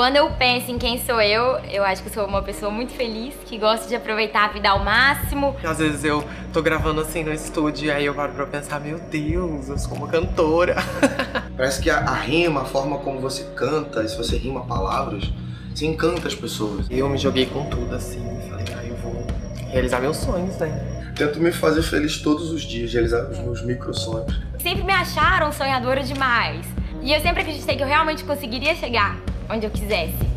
[0.00, 2.90] Quando eu penso em quem sou eu, eu acho que eu sou uma pessoa muito
[2.94, 5.54] feliz, que gosta de aproveitar a vida ao máximo.
[5.62, 6.24] Às vezes eu
[6.54, 9.98] tô gravando assim no estúdio e aí eu paro pra pensar, meu Deus, eu sou
[9.98, 10.76] uma cantora.
[11.54, 15.30] Parece que a, a rima, a forma como você canta, se você rima palavras,
[15.74, 16.86] você encanta as pessoas.
[16.88, 19.22] E eu me joguei com tudo assim, falei, ah, eu vou
[19.68, 21.12] realizar meus sonhos, né?
[21.14, 24.34] Tento me fazer feliz todos os dias, realizar os meus micro sonhos.
[24.62, 26.64] Sempre me acharam sonhadora demais.
[27.02, 30.30] E eu sempre acreditei que eu realmente conseguiria chegar onde eu quisesse.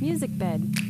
[0.00, 0.87] Music bed.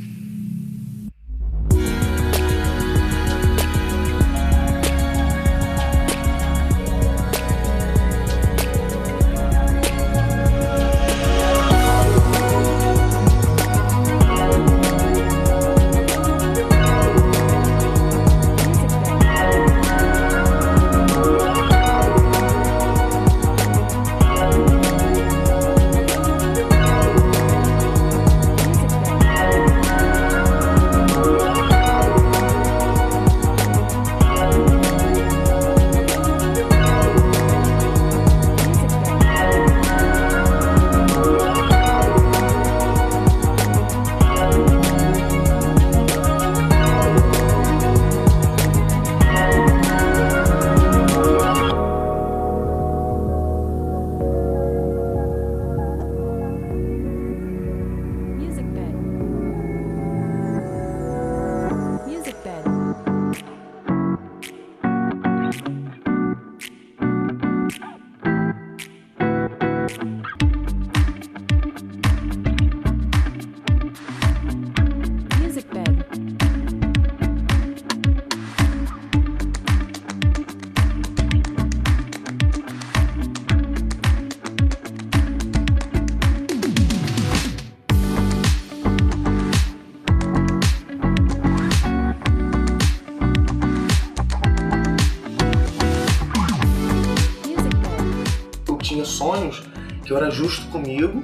[100.08, 101.22] Que eu era justo comigo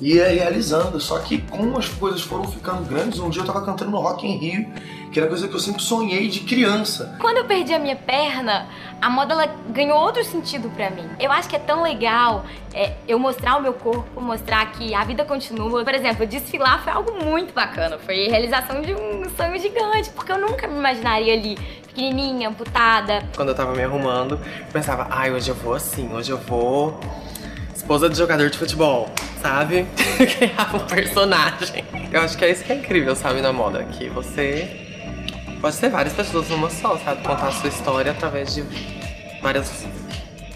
[0.00, 1.00] e ia realizando.
[1.00, 4.26] Só que como as coisas foram ficando grandes, um dia eu tava cantando no Rock
[4.26, 4.66] in Rio,
[5.12, 7.16] que era coisa que eu sempre sonhei de criança.
[7.20, 8.66] Quando eu perdi a minha perna,
[9.00, 11.08] a moda ela ganhou outro sentido pra mim.
[11.20, 12.44] Eu acho que é tão legal
[12.74, 15.84] é, eu mostrar o meu corpo, mostrar que a vida continua.
[15.84, 17.96] Por exemplo, desfilar foi algo muito bacana.
[17.96, 21.56] Foi a realização de um sonho gigante, porque eu nunca me imaginaria ali
[21.86, 23.22] pequenininha, amputada.
[23.36, 26.98] Quando eu tava me arrumando, eu pensava, ai, hoje eu vou assim, hoje eu vou
[27.86, 29.08] esposa de jogador de futebol,
[29.40, 29.86] sabe?
[30.18, 31.84] Criar um personagem.
[32.10, 35.88] Eu acho que é isso que é incrível, sabe, na moda, que você pode ser
[35.90, 37.22] várias pessoas numa só, sabe?
[37.22, 38.64] Contar a sua história através de
[39.40, 39.86] várias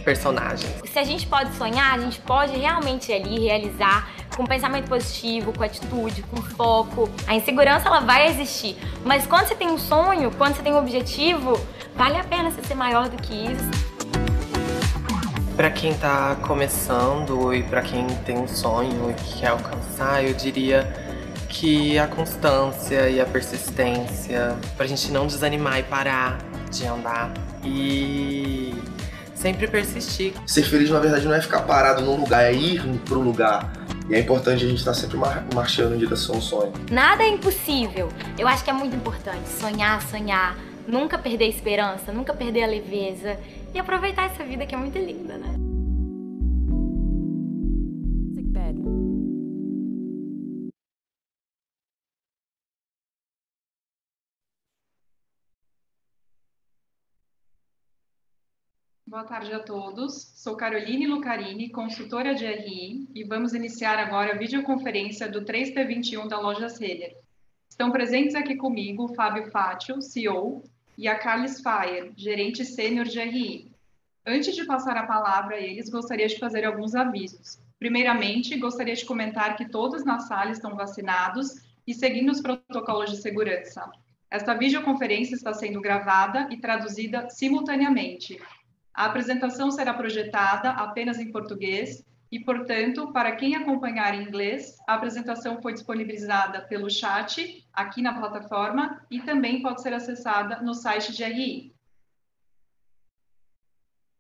[0.05, 0.75] personagens.
[0.93, 5.63] Se a gente pode sonhar, a gente pode realmente ali realizar com pensamento positivo, com
[5.63, 7.09] atitude, com foco.
[7.29, 10.79] A insegurança ela vai existir, mas quando você tem um sonho, quando você tem um
[10.79, 11.61] objetivo,
[11.95, 13.90] vale a pena você ser maior do que isso.
[15.57, 20.33] Pra quem tá começando e pra quem tem um sonho e que quer alcançar, eu
[20.33, 20.91] diria
[21.49, 26.39] que a constância e a persistência, pra gente não desanimar e parar
[26.71, 27.31] de andar
[27.63, 28.75] e
[29.35, 30.33] sempre persistir.
[30.47, 33.71] Ser feliz, na verdade, não é ficar parado num lugar, é ir pro lugar.
[34.09, 36.73] E é importante a gente estar sempre mar- marchando em direção ao sonho.
[36.91, 38.09] Nada é impossível.
[38.39, 40.57] Eu acho que é muito importante sonhar, sonhar,
[40.91, 43.39] nunca perder a esperança, nunca perder a leveza
[43.73, 45.71] e aproveitar essa vida que é muito linda, né?
[59.07, 60.33] Boa tarde a todos.
[60.37, 66.39] Sou Caroline Lucarini, consultora de RI, e vamos iniciar agora a videoconferência do 3T21 da
[66.39, 67.17] Lojas Renner.
[67.69, 70.63] Estão presentes aqui comigo Fábio Fátio, CEO,
[71.01, 73.73] e a Carles Fayer, gerente sênior de RI.
[74.27, 77.59] Antes de passar a palavra a eles, gostaria de fazer alguns avisos.
[77.79, 81.55] Primeiramente, gostaria de comentar que todos na sala estão vacinados
[81.87, 83.91] e seguindo os protocolos de segurança.
[84.31, 88.39] Esta videoconferência está sendo gravada e traduzida simultaneamente.
[88.93, 94.95] A apresentação será projetada apenas em português e, portanto, para quem acompanhar em inglês, a
[94.95, 101.13] apresentação foi disponibilizada pelo chat aqui na plataforma e também pode ser acessada no site
[101.13, 101.75] de RI.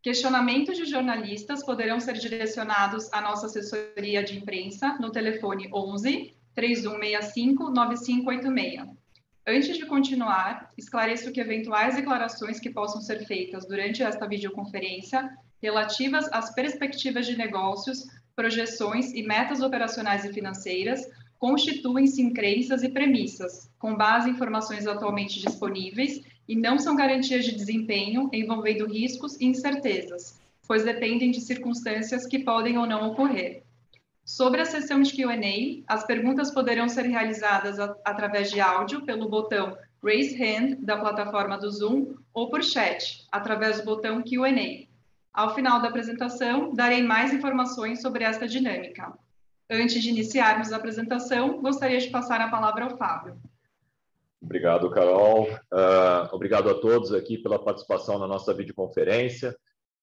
[0.02, 7.70] Questionamentos de jornalistas poderão ser direcionados à nossa assessoria de imprensa no telefone 11 3165
[7.70, 9.00] 9586.
[9.46, 15.30] Antes de continuar, esclareço que eventuais declarações que possam ser feitas durante esta videoconferência
[15.62, 21.06] relativas às perspectivas de negócios, projeções e metas operacionais e financeiras
[21.38, 27.44] constituem-se em crenças e premissas, com base em informações atualmente disponíveis e não são garantias
[27.44, 33.62] de desempenho envolvendo riscos e incertezas, pois dependem de circunstâncias que podem ou não ocorrer.
[34.24, 39.76] Sobre a sessão de Q&A, as perguntas poderão ser realizadas através de áudio pelo botão
[40.04, 44.89] Raise Hand da plataforma do Zoom ou por chat, através do botão Q&A.
[45.32, 49.12] Ao final da apresentação, darei mais informações sobre esta dinâmica.
[49.70, 53.36] Antes de iniciarmos a apresentação, gostaria de passar a palavra ao Fábio.
[54.42, 55.48] Obrigado, Carol.
[55.72, 59.56] Ah, obrigado a todos aqui pela participação na nossa videoconferência.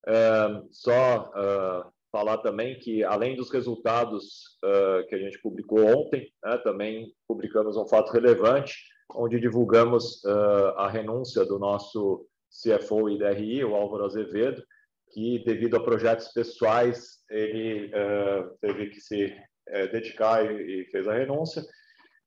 [0.06, 4.56] Ah, só ah, falar também que, além dos resultados
[5.08, 8.74] que a gente publicou ontem, né, também publicamos um fato relevante,
[9.14, 10.24] onde divulgamos
[10.76, 14.62] a renúncia do nosso CFO e DRI, o Álvaro Azevedo,
[15.18, 19.36] que, devido a projetos pessoais, ele ah, teve que se
[19.66, 21.64] eh, dedicar e, e fez a renúncia.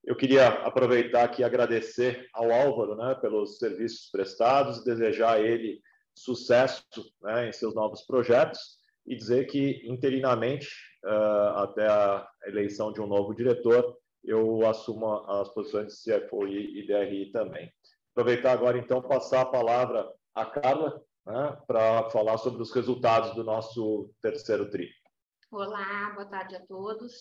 [0.03, 5.79] Eu queria aproveitar aqui e agradecer ao Álvaro né, pelos serviços prestados, desejar a ele
[6.13, 6.83] sucesso
[7.21, 8.59] né, em seus novos projetos
[9.07, 10.67] e dizer que, interinamente,
[11.05, 16.85] ah, até a eleição de um novo diretor, eu assumo as posições de CFO e
[16.85, 17.71] DRI também.
[18.13, 20.05] Aproveitar agora, então, passar a palavra
[20.35, 24.89] à Carla né, para falar sobre os resultados do nosso terceiro TRI.
[25.51, 27.13] Olá, boa tarde a todos.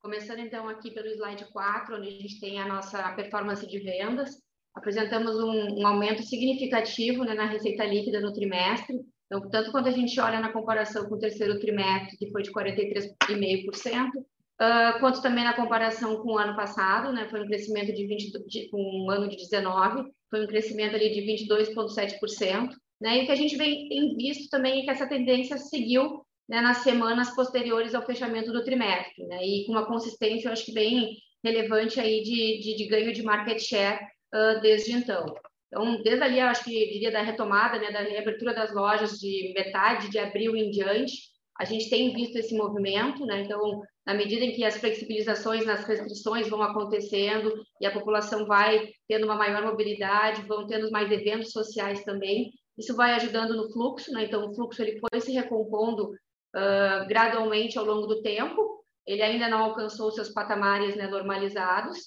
[0.00, 4.30] Começando então aqui pelo slide 4, onde a gente tem a nossa performance de vendas.
[4.74, 8.96] Apresentamos um, um aumento significativo né, na receita líquida no trimestre.
[9.26, 12.52] Então, tanto quando a gente olha na comparação com o terceiro trimestre, que foi de
[12.52, 18.06] 43,5%, uh, quanto também na comparação com o ano passado, né, foi um crescimento de
[18.06, 22.70] 20, de, o ano de 19, foi um crescimento ali de 22,7%.
[23.00, 26.20] Né, e o que a gente vem, tem visto também é que essa tendência seguiu
[26.48, 30.64] né, nas semanas posteriores ao fechamento do trimestre, né, e com uma consistência, eu acho
[30.64, 34.00] que bem relevante aí de, de, de ganho de market share
[34.34, 35.32] uh, desde então.
[35.68, 39.52] Então, desde ali, eu acho que diria da retomada, né, da reabertura das lojas de
[39.54, 41.12] metade de abril em diante,
[41.58, 43.42] a gente tem visto esse movimento, né?
[43.42, 48.88] Então, na medida em que as flexibilizações nas restrições vão acontecendo e a população vai
[49.08, 54.12] tendo uma maior mobilidade, vão tendo mais eventos sociais também, isso vai ajudando no fluxo,
[54.12, 54.24] né?
[54.24, 56.12] Então, o fluxo ele foi se recompondo
[56.54, 58.78] uh, gradualmente ao longo do tempo.
[59.06, 61.98] Ele ainda não alcançou seus patamares né, normalizados.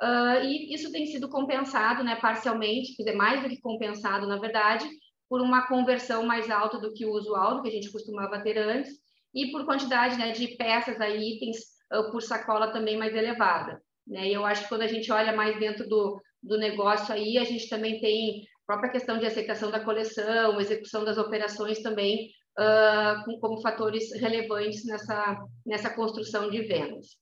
[0.00, 4.38] Uh, e isso tem sido compensado, né, parcialmente, quer dizer, mais do que compensado, na
[4.38, 4.86] verdade,
[5.28, 8.58] por uma conversão mais alta do que o usual, do que a gente costumava ter
[8.58, 8.92] antes,
[9.34, 11.58] e por quantidade né, de peças, aí, itens
[11.92, 13.80] uh, por sacola também mais elevada.
[14.06, 14.28] Né?
[14.28, 17.44] E eu acho que quando a gente olha mais dentro do, do negócio aí, a
[17.44, 23.38] gente também tem própria questão de aceitação da coleção, execução das operações também uh, com,
[23.40, 27.16] como fatores relevantes nessa, nessa construção de vendas.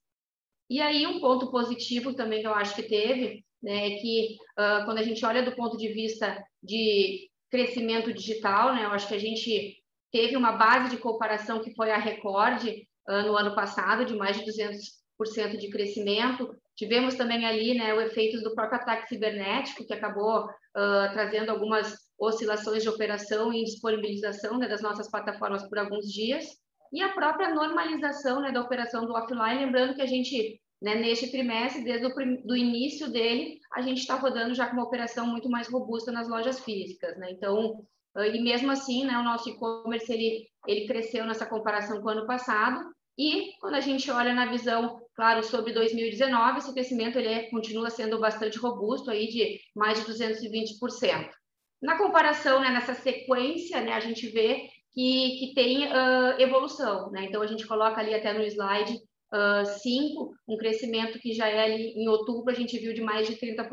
[0.70, 4.84] E aí um ponto positivo também que eu acho que teve, né, é que uh,
[4.84, 9.14] quando a gente olha do ponto de vista de crescimento digital, né, eu acho que
[9.14, 9.76] a gente
[10.10, 14.38] teve uma base de comparação que foi a recorde uh, no ano passado, de mais
[14.38, 16.54] de 200% de crescimento.
[16.76, 21.94] Tivemos também ali né, o efeitos do próprio ataque cibernético, que acabou uh, trazendo algumas
[22.18, 26.44] oscilações de operação e disponibilização né, das nossas plataformas por alguns dias.
[26.92, 31.30] E a própria normalização né, da operação do offline, lembrando que a gente, né, neste
[31.30, 32.14] trimestre, desde o
[32.44, 36.28] do início dele, a gente está rodando já com uma operação muito mais robusta nas
[36.28, 37.18] lojas físicas.
[37.18, 37.32] Né?
[37.32, 37.84] Então,
[38.16, 42.10] uh, e mesmo assim, né, o nosso e-commerce ele, ele cresceu nessa comparação com o
[42.12, 42.82] ano passado,
[43.18, 47.90] e quando a gente olha na visão, claro, sobre 2019, esse crescimento ele é, continua
[47.90, 51.30] sendo bastante robusto, aí de mais de 220%.
[51.82, 57.10] Na comparação, né, nessa sequência, né, a gente vê que, que tem uh, evolução.
[57.10, 57.24] Né?
[57.24, 58.96] Então, a gente coloca ali até no slide
[59.80, 63.26] 5, uh, um crescimento que já é ali em outubro, a gente viu de mais
[63.26, 63.68] de 30%.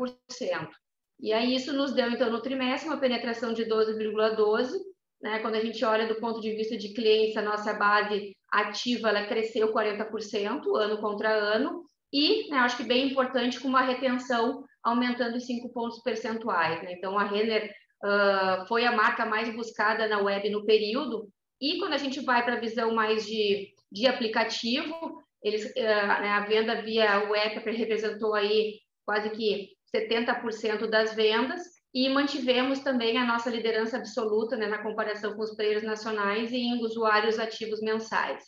[1.20, 4.70] E aí isso nos deu, então, no trimestre, uma penetração de 12,12%,
[5.22, 5.38] né?
[5.40, 9.26] Quando a gente olha do ponto de vista de clientes, a nossa base ativa ela
[9.26, 15.36] cresceu 40% ano contra ano e, né, acho que bem importante, com uma retenção aumentando
[15.36, 16.82] em 5 pontos percentuais.
[16.82, 16.94] Né?
[16.94, 21.28] Então, a Renner uh, foi a marca mais buscada na web no período
[21.60, 26.30] e quando a gente vai para a visão mais de, de aplicativo, eles, uh, né,
[26.30, 33.26] a venda via web representou aí quase que 70% das vendas e mantivemos também a
[33.26, 38.44] nossa liderança absoluta né, na comparação com os players nacionais e em usuários ativos mensais.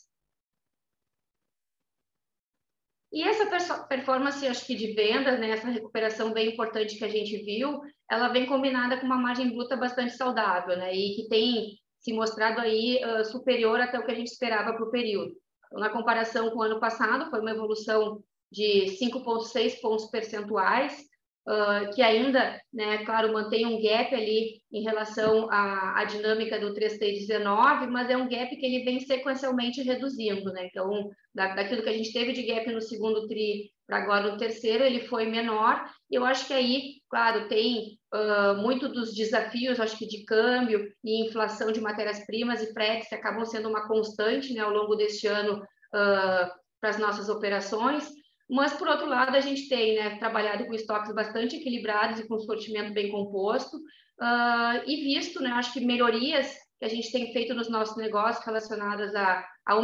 [3.12, 7.36] E essa performance, acho que de vendas, né, essa recuperação bem importante que a gente
[7.44, 12.12] viu, ela vem combinada com uma margem bruta bastante saudável, né, e que tem se
[12.12, 15.36] mostrado aí uh, superior até o que a gente esperava para o período.
[15.66, 21.11] Então, na comparação com o ano passado, foi uma evolução de 5,6 pontos percentuais,
[21.46, 26.74] uh, que ainda, né, claro, mantém um gap ali em relação à, à dinâmica do
[26.74, 30.66] 3T19, mas é um gap que ele vem sequencialmente reduzindo, né?
[30.66, 34.38] Então, da, daquilo que a gente teve de gap no segundo tri para agora no
[34.38, 35.84] terceiro, ele foi menor.
[36.10, 41.26] Eu acho que aí, claro, tem uh, muito dos desafios, acho que de câmbio e
[41.26, 45.58] inflação de matérias-primas e fretes que acabam sendo uma constante, né, ao longo deste ano
[45.58, 48.08] uh, para as nossas operações.
[48.52, 52.38] Mas, por outro lado, a gente tem né, trabalhado com estoques bastante equilibrados e com
[52.38, 57.54] sortimento bem composto, uh, e visto, né, acho que melhorias que a gente tem feito
[57.54, 59.80] nos nossos negócios relacionadas à, à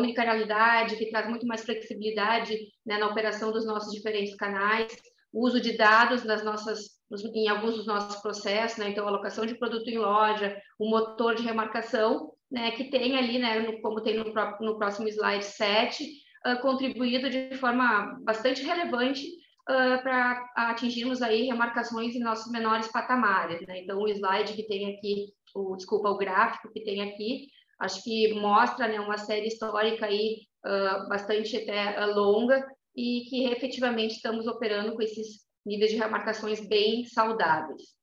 [0.87, 4.94] que traz muito mais flexibilidade né, na operação dos nossos diferentes canais,
[5.32, 6.90] o uso de dados nas nossas,
[7.34, 11.42] em alguns dos nossos processos, né, então alocação de produto em loja, o motor de
[11.42, 16.60] remarcação, né, que tem ali, né, no, como tem no, no próximo slide 7, uh,
[16.60, 19.26] contribuído de forma bastante relevante
[19.68, 23.66] uh, para atingirmos aí remarcações em nossos menores patamares.
[23.66, 23.82] Né?
[23.82, 27.48] Então, o slide que tem aqui, o, desculpa, o gráfico que tem aqui,
[27.80, 34.16] acho que mostra né, uma série histórica aí uh, bastante até longa e que efetivamente
[34.16, 37.96] estamos operando com esses níveis de remarcações bem saudáveis.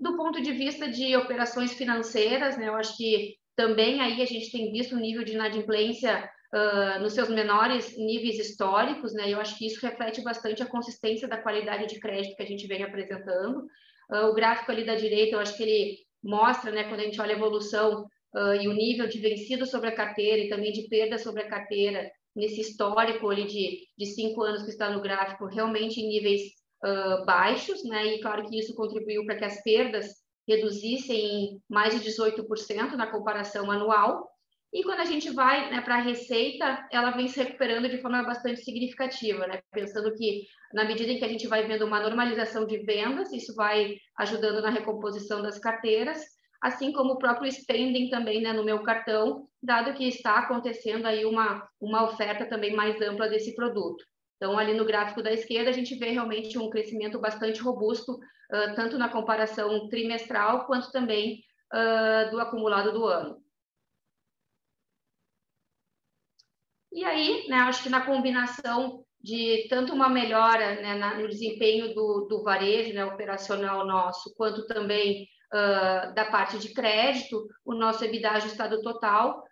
[0.00, 4.50] Do ponto de vista de operações financeiras, né, eu acho que também aí a gente
[4.50, 9.30] tem visto um nível de inadimplência uh, nos seus menores níveis históricos, né?
[9.30, 12.66] Eu acho que isso reflete bastante a consistência da qualidade de crédito que a gente
[12.66, 13.66] vem apresentando.
[14.10, 17.20] Uh, o gráfico ali da direita, eu acho que ele mostra, né, quando a gente
[17.20, 20.88] olha a evolução uh, e o nível de vencido sobre a carteira e também de
[20.88, 25.46] perda sobre a carteira, nesse histórico ali de, de cinco anos que está no gráfico,
[25.46, 26.42] realmente em níveis
[26.84, 28.06] uh, baixos, né?
[28.06, 33.06] E claro que isso contribuiu para que as perdas reduzissem em mais de 18% na
[33.06, 34.28] comparação anual.
[34.72, 38.22] E quando a gente vai né, para a receita, ela vem se recuperando de forma
[38.22, 39.60] bastante significativa, né?
[39.70, 43.54] pensando que na medida em que a gente vai vendo uma normalização de vendas, isso
[43.54, 46.22] vai ajudando na recomposição das carteiras,
[46.62, 51.26] assim como o próprio spending também né, no meu cartão, dado que está acontecendo aí
[51.26, 54.02] uma, uma oferta também mais ampla desse produto.
[54.36, 58.18] Então, ali no gráfico da esquerda, a gente vê realmente um crescimento bastante robusto,
[58.74, 61.42] tanto na comparação trimestral, quanto também
[61.72, 63.42] uh, do acumulado do ano.
[66.92, 71.94] E aí, né, acho que na combinação de tanto uma melhora né, na, no desempenho
[71.94, 78.04] do, do varejo né, operacional nosso, quanto também uh, da parte de crédito, o nosso
[78.04, 79.42] EBITDA ajustado total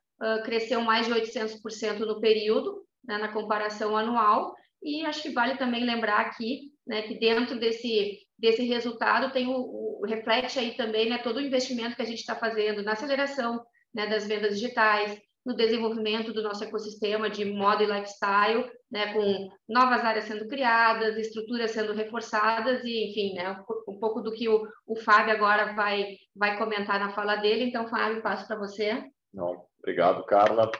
[0.45, 5.84] cresceu mais de 800% no período, né, na comparação anual, e acho que vale também
[5.84, 11.18] lembrar aqui né, que dentro desse, desse resultado tem o, o reflete aí também né,
[11.18, 13.62] todo o investimento que a gente está fazendo na aceleração
[13.94, 19.49] né, das vendas digitais, no desenvolvimento do nosso ecossistema de moda e lifestyle, né, com
[19.68, 23.58] novas áreas sendo criadas, estruturas sendo reforçadas e, enfim, né,
[23.88, 27.64] um pouco do que o, o Fábio agora vai, vai comentar na fala dele.
[27.64, 29.02] Então, Fábio, passo para você.
[29.32, 30.70] Não, obrigado, Carla.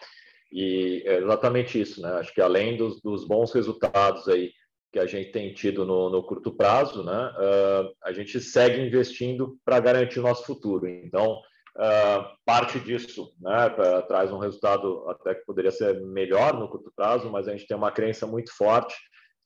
[0.53, 2.11] E é exatamente isso, né?
[2.15, 4.53] Acho que além dos, dos bons resultados aí
[4.93, 7.33] que a gente tem tido no, no curto prazo, né?
[7.37, 10.89] Uh, a gente segue investindo para garantir o nosso futuro.
[10.89, 11.41] Então,
[11.77, 13.71] uh, parte disso, né?
[13.71, 17.69] Pra, traz um resultado até que poderia ser melhor no curto prazo, mas a gente
[17.69, 18.97] tem uma crença muito forte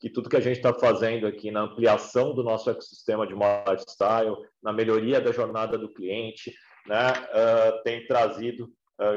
[0.00, 4.36] que tudo que a gente está fazendo aqui na ampliação do nosso ecossistema de lifestyle,
[4.62, 6.54] na melhoria da jornada do cliente,
[6.86, 7.10] né?
[7.10, 8.68] Uh, tem trazido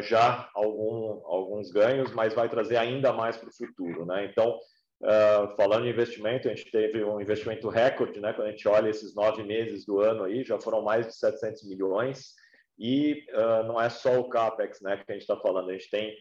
[0.01, 4.05] já algum, alguns ganhos, mas vai trazer ainda mais para o futuro.
[4.05, 4.25] Né?
[4.25, 4.57] Então,
[5.03, 8.33] uh, falando em investimento, a gente teve um investimento recorde, né?
[8.33, 11.67] quando a gente olha esses nove meses do ano aí, já foram mais de 700
[11.67, 12.33] milhões,
[12.79, 15.89] e uh, não é só o CAPEX né, que a gente está falando, a gente
[15.89, 16.15] tem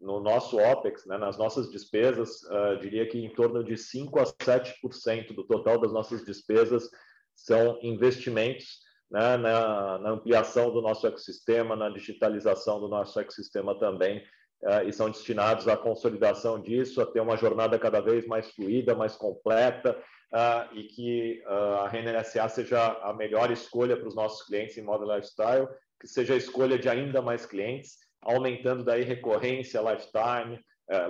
[0.00, 4.24] no nosso OPEX, né, nas nossas despesas, uh, diria que em torno de 5 a
[4.24, 6.88] 7% do total das nossas despesas
[7.34, 14.18] são investimentos né, na, na, ampliação do nosso ecossistema, na digitalização do nosso ecossistema também,
[14.62, 18.94] uh, e são destinados à consolidação disso, a ter uma jornada cada vez mais fluida,
[18.94, 19.96] mais completa,
[20.32, 24.76] uh, e que uh, a Renner SA seja a melhor escolha para os nossos clientes
[24.76, 25.68] em modo lifestyle,
[26.00, 30.60] que seja a escolha de ainda mais clientes, aumentando daí recorrência, lifetime,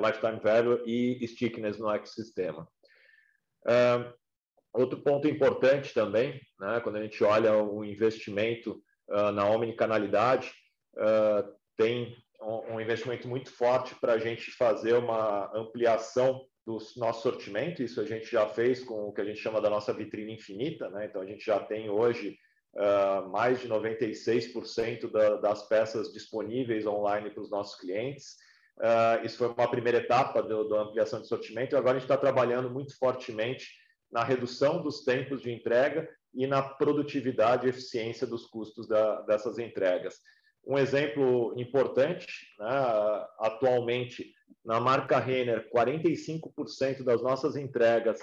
[0.02, 2.68] lifetime value e stickiness no ecossistema.
[3.66, 4.12] Uh,
[4.76, 8.78] Outro ponto importante também, né, quando a gente olha o investimento
[9.08, 10.52] uh, na omnicanalidade,
[10.98, 17.22] uh, tem um, um, investimento muito forte para a gente fazer uma ampliação do nosso
[17.22, 17.82] sortimento.
[17.82, 20.90] Isso a gente já fez com o que a gente chama da nossa vitrine infinita.
[20.90, 21.06] Né?
[21.06, 22.36] Então, a gente já tem hoje
[22.74, 28.36] uh, mais de 96% da, das peças disponíveis online para os nossos clientes.
[29.24, 31.74] isso foi uma primeira etapa da ampliação de sortimento.
[31.74, 36.46] E agora a gente está trabalhando muito fortemente na redução dos tempos de entrega e
[36.46, 40.20] na produtividade e eficiência dos custos da, dessas entregas.
[40.66, 42.26] Um exemplo importante,
[42.58, 44.34] né, atualmente,
[44.64, 48.18] na marca Renner, 45% das nossas entregas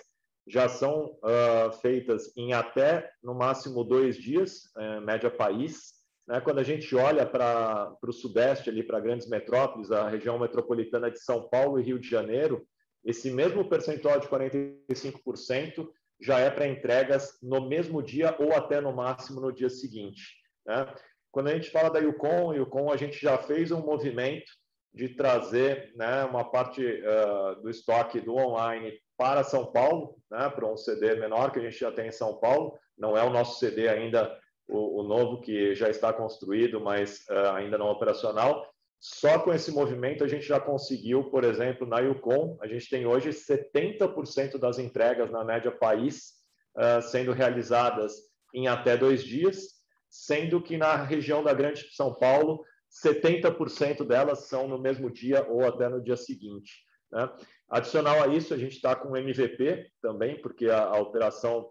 [0.45, 5.93] já são uh, feitas em até, no máximo, dois dias, uh, média país.
[6.27, 6.41] Né?
[6.41, 11.47] Quando a gente olha para o sudeste, para grandes metrópoles, a região metropolitana de São
[11.47, 12.67] Paulo e Rio de Janeiro,
[13.03, 15.87] esse mesmo percentual de 45%
[16.21, 20.37] já é para entregas no mesmo dia ou até no máximo no dia seguinte.
[20.65, 20.93] Né?
[21.31, 24.49] Quando a gente fala da Yukon, Yukon a gente já fez um movimento
[24.93, 30.71] de trazer né, uma parte uh, do estoque do online para São Paulo, né, para
[30.71, 32.77] um CD menor que a gente já tem em São Paulo.
[32.97, 37.55] Não é o nosso CD ainda o, o novo que já está construído, mas uh,
[37.55, 38.71] ainda não operacional.
[39.05, 43.05] Só com esse movimento a gente já conseguiu, por exemplo, na Yukon, a gente tem
[43.05, 46.35] hoje 70% das entregas na média país
[46.77, 48.13] uh, sendo realizadas
[48.53, 49.73] em até dois dias,
[50.09, 52.63] sendo que na região da Grande São Paulo,
[53.03, 56.71] 70% delas são no mesmo dia ou até no dia seguinte.
[57.11, 57.29] Né?
[57.69, 61.69] Adicional a isso, a gente está com MVP também, porque a, a operação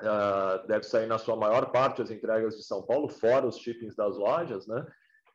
[0.00, 3.94] uh, deve sair na sua maior parte as entregas de São Paulo, fora os shippings
[3.94, 4.86] das lojas, né?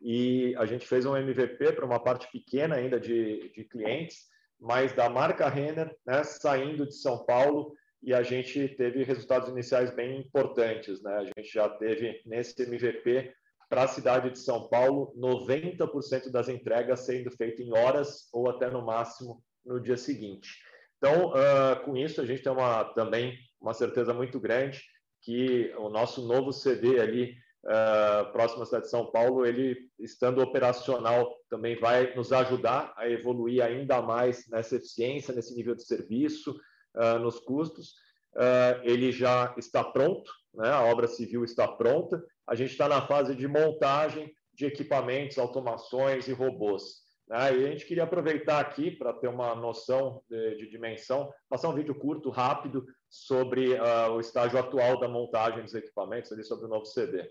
[0.01, 4.25] E a gente fez um MVP para uma parte pequena ainda de, de clientes,
[4.59, 9.93] mas da marca Renner, né, saindo de São Paulo, e a gente teve resultados iniciais
[9.93, 11.01] bem importantes.
[11.01, 11.13] Né?
[11.15, 13.33] A gente já teve nesse MVP
[13.69, 18.69] para a cidade de São Paulo 90% das entregas sendo feitas em horas ou até
[18.69, 20.49] no máximo no dia seguinte.
[20.97, 24.81] Então, uh, com isso, a gente tem uma, também uma certeza muito grande
[25.21, 30.41] que o nosso novo CD ali uh, próximo à cidade de São Paulo, ele estando
[30.41, 36.55] operacional também vai nos ajudar a evoluir ainda mais nessa eficiência, nesse nível de serviço,
[36.95, 37.95] uh, nos custos.
[38.35, 40.69] Uh, ele já está pronto, né?
[40.69, 42.23] a obra civil está pronta.
[42.47, 47.07] A gente está na fase de montagem de equipamentos, automações e robôs.
[47.27, 47.57] Né?
[47.57, 51.75] E a gente queria aproveitar aqui para ter uma noção de, de, dimensão, passar um
[51.75, 56.69] vídeo curto, rápido, sobre uh, o estágio atual da montagem dos equipamentos, ali sobre o
[56.69, 57.29] novo CD.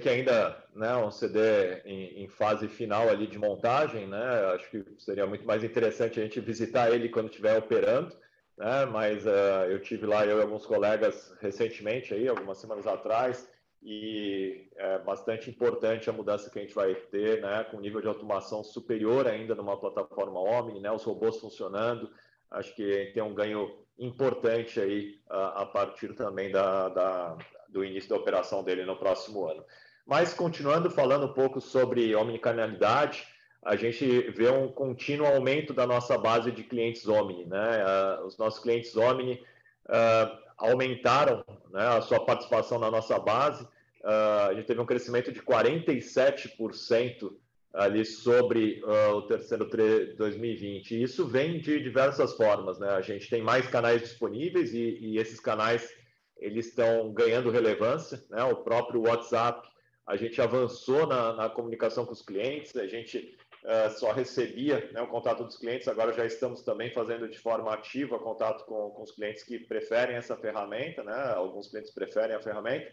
[0.00, 1.38] Que ainda né, um CD
[1.84, 4.52] em, em, fase final ali de montagem, né?
[4.54, 8.14] Acho que seria muito mais interessante a gente visitar ele quando estiver operando,
[8.56, 8.84] né?
[8.86, 13.48] Mas uh, eu tive lá eu e alguns colegas recentemente aí, algumas semanas atrás,
[13.82, 17.64] e é bastante importante a mudança que a gente vai ter, né?
[17.70, 20.90] Com nível de automação superior ainda numa plataforma Omni, né?
[20.90, 22.10] Os robôs funcionando,
[22.50, 27.38] acho que tem um ganho importante aí a, a partir também da, da
[27.72, 29.64] do início da operação dele no próximo ano.
[30.10, 33.28] Mas, continuando falando um pouco sobre omnicanalidade,
[33.62, 37.44] a gente vê um contínuo aumento da nossa base de clientes Omni.
[37.44, 37.84] Né?
[37.84, 39.40] Uh, os nossos clientes Omni
[39.86, 43.62] uh, aumentaram né, a sua participação na nossa base.
[44.02, 47.32] Uh, a gente teve um crescimento de 47%
[47.72, 50.96] ali sobre o terceiro de 2020.
[50.96, 52.80] E isso vem de diversas formas.
[52.80, 52.88] Né?
[52.88, 55.88] A gente tem mais canais disponíveis e, e esses canais
[56.36, 58.42] eles estão ganhando relevância, né?
[58.44, 59.69] O próprio WhatsApp,
[60.10, 65.00] a gente avançou na, na comunicação com os clientes, a gente uh, só recebia né,
[65.00, 69.02] o contato dos clientes, agora já estamos também fazendo de forma ativa contato com, com
[69.04, 71.32] os clientes que preferem essa ferramenta, né?
[71.34, 72.90] Alguns clientes preferem a ferramenta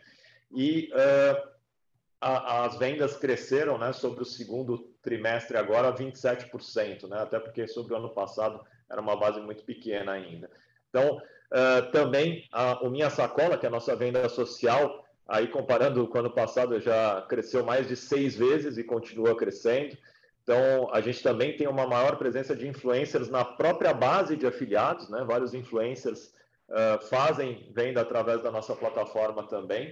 [0.52, 1.50] e uh,
[2.22, 3.92] a, as vendas cresceram, né?
[3.94, 7.18] Sobre o segundo trimestre agora 27%, né?
[7.20, 10.52] Até porque sobre o ano passado era uma base muito pequena ainda.
[10.90, 16.08] Então Uh, também a, o Minha Sacola, que é a nossa venda social, aí comparando
[16.08, 19.98] com o ano passado, já cresceu mais de seis vezes e continua crescendo.
[20.44, 25.10] Então, a gente também tem uma maior presença de influencers na própria base de afiliados,
[25.10, 25.26] né?
[25.26, 26.34] Vários influencers
[26.70, 29.92] uh, fazem venda através da nossa plataforma também.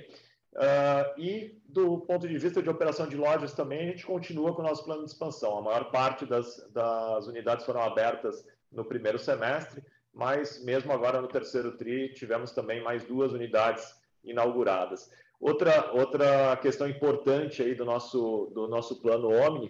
[0.53, 4.61] Uh, e do ponto de vista de operação de lojas também, a gente continua com
[4.61, 5.57] o nosso plano de expansão.
[5.57, 9.83] A maior parte das, das unidades foram abertas no primeiro semestre
[10.15, 13.93] mas mesmo agora no terceiro TRI tivemos também mais duas unidades
[14.23, 15.11] inauguradas.
[15.39, 19.67] Outra, outra questão importante aí do nosso, do nosso plano Omni,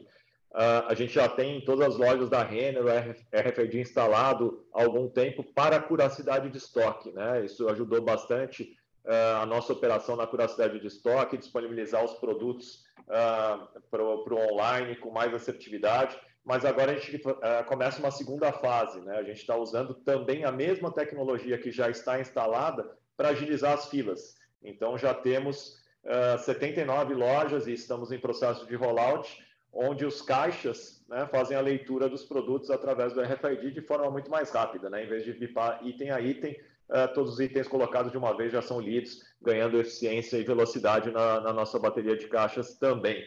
[0.52, 4.84] uh, a gente já tem em todas as lojas da Renner o RFID instalado há
[4.84, 7.12] algum tempo para a curacidade de estoque.
[7.12, 7.46] Né?
[7.46, 8.76] Isso ajudou bastante
[9.06, 14.96] uh, a nossa operação na curacidade de estoque, disponibilizar os produtos uh, para o online
[14.96, 17.20] com mais assertividade mas agora a gente
[17.66, 19.02] começa uma segunda fase.
[19.02, 19.18] Né?
[19.18, 23.90] A gente está usando também a mesma tecnologia que já está instalada para agilizar as
[23.90, 24.35] filas.
[24.66, 31.04] Então, já temos uh, 79 lojas e estamos em processo de rollout, onde os caixas
[31.08, 34.90] né, fazem a leitura dos produtos através do RFID de forma muito mais rápida.
[34.90, 35.04] Né?
[35.04, 36.58] Em vez de bipar item a item,
[36.90, 41.12] uh, todos os itens colocados de uma vez já são lidos, ganhando eficiência e velocidade
[41.12, 43.24] na, na nossa bateria de caixas também.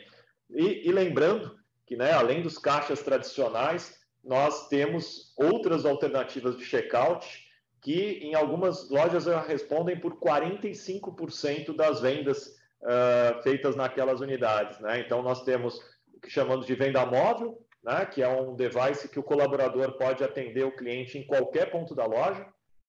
[0.50, 7.47] E, e lembrando que, né, além dos caixas tradicionais, nós temos outras alternativas de checkout
[7.80, 14.78] que, em algumas lojas, respondem por 45% das vendas uh, feitas naquelas unidades.
[14.80, 15.00] Né?
[15.00, 15.78] Então, nós temos
[16.12, 20.24] o que chamamos de venda móvel, né, que é um device que o colaborador pode
[20.24, 22.44] atender o cliente em qualquer ponto da loja.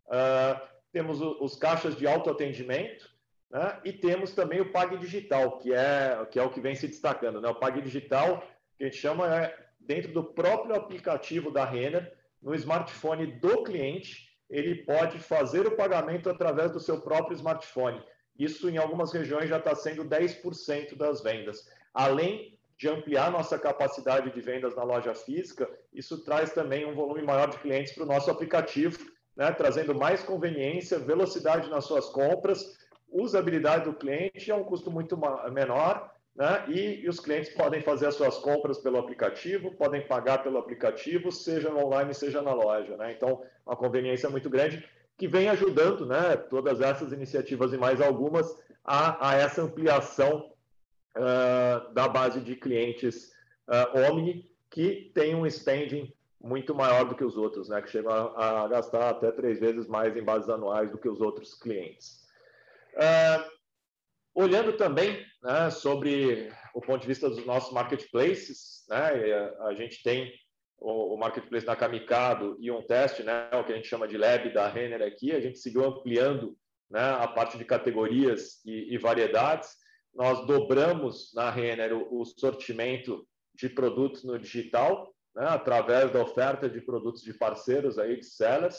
[0.07, 0.59] Uh,
[0.91, 3.07] temos o, os caixas de autoatendimento,
[3.51, 6.87] né, e temos também o Pag Digital, que é, que é o que vem se
[6.87, 7.39] destacando.
[7.39, 7.47] Né?
[7.49, 8.43] O Pag Digital
[8.79, 14.28] que a gente chama é dentro do próprio aplicativo da Renner, no smartphone do cliente,
[14.49, 18.03] ele pode fazer o pagamento através do seu próprio smartphone.
[18.37, 21.67] Isso em algumas regiões já está sendo 10% das vendas.
[21.93, 27.21] Além de ampliar nossa capacidade de vendas na loja física, isso traz também um volume
[27.21, 28.97] maior de clientes para o nosso aplicativo,
[29.35, 32.77] né, trazendo mais conveniência, velocidade nas suas compras,
[33.11, 35.19] usabilidade do cliente a um custo muito
[35.51, 36.63] menor né?
[36.69, 41.33] E, e, os clientes podem fazer as suas compras pelo aplicativo, podem pagar pelo aplicativo,
[41.33, 42.95] seja online, seja na loja.
[42.95, 43.11] Né?
[43.11, 48.57] Então, uma conveniência muito grande que vem ajudando né, todas essas iniciativas e mais algumas
[48.85, 50.49] a, a essa ampliação
[51.17, 53.33] uh, da base de clientes
[53.67, 58.13] uh, Omni, que tem um spending muito maior do que os outros, né, que chegam
[58.13, 62.25] a, a gastar até três vezes mais em bases anuais do que os outros clientes.
[62.93, 63.58] Uh,
[64.39, 70.33] Olhando também né, sobre o ponto de vista dos nossos marketplaces, né, a gente tem
[70.77, 74.49] o, marketplace da Kamikado e um teste, né, o que a gente chama de lab
[74.53, 76.57] da Renner aqui, a gente seguiu ampliando
[76.89, 79.71] né, a parte de categorias e, e variedades.
[80.15, 86.69] Nós dobramos na Renner o, o sortimento de produtos no digital, né, através da oferta
[86.69, 88.77] de produtos de parceiros aí, de sellers,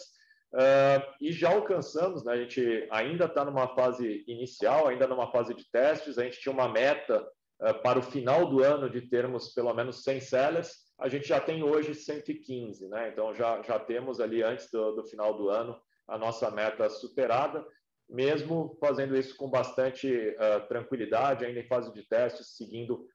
[0.52, 5.54] Uh, e já alcançamos, né, a gente ainda está numa fase inicial, ainda numa fase
[5.54, 7.24] de testes, a gente tinha uma meta
[7.62, 11.40] uh, para o final do ano de termos pelo menos 100 sellers, a gente já
[11.40, 13.10] tem hoje 115, né?
[13.10, 17.64] então já, já temos ali antes do, do final do ano a nossa meta superada,
[18.08, 23.06] mesmo fazendo isso com bastante uh, tranquilidade, ainda em fase de testes, seguindo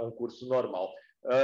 [0.00, 0.88] um curso normal.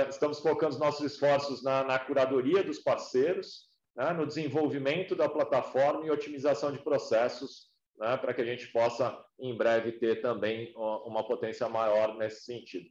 [0.09, 6.07] Estamos focando os nossos esforços na, na curadoria dos parceiros, né, no desenvolvimento da plataforma
[6.07, 11.27] e otimização de processos, né, para que a gente possa, em breve, ter também uma
[11.27, 12.89] potência maior nesse sentido.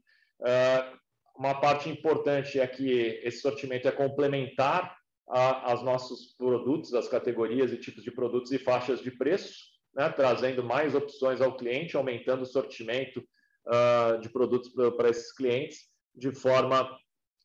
[1.36, 4.96] uma parte importante é que esse sortimento é complementar
[5.28, 10.64] aos nossos produtos, as categorias e tipos de produtos e faixas de preço, né, trazendo
[10.64, 13.24] mais opções ao cliente, aumentando o sortimento
[13.68, 16.98] uh, de produtos para esses clientes de forma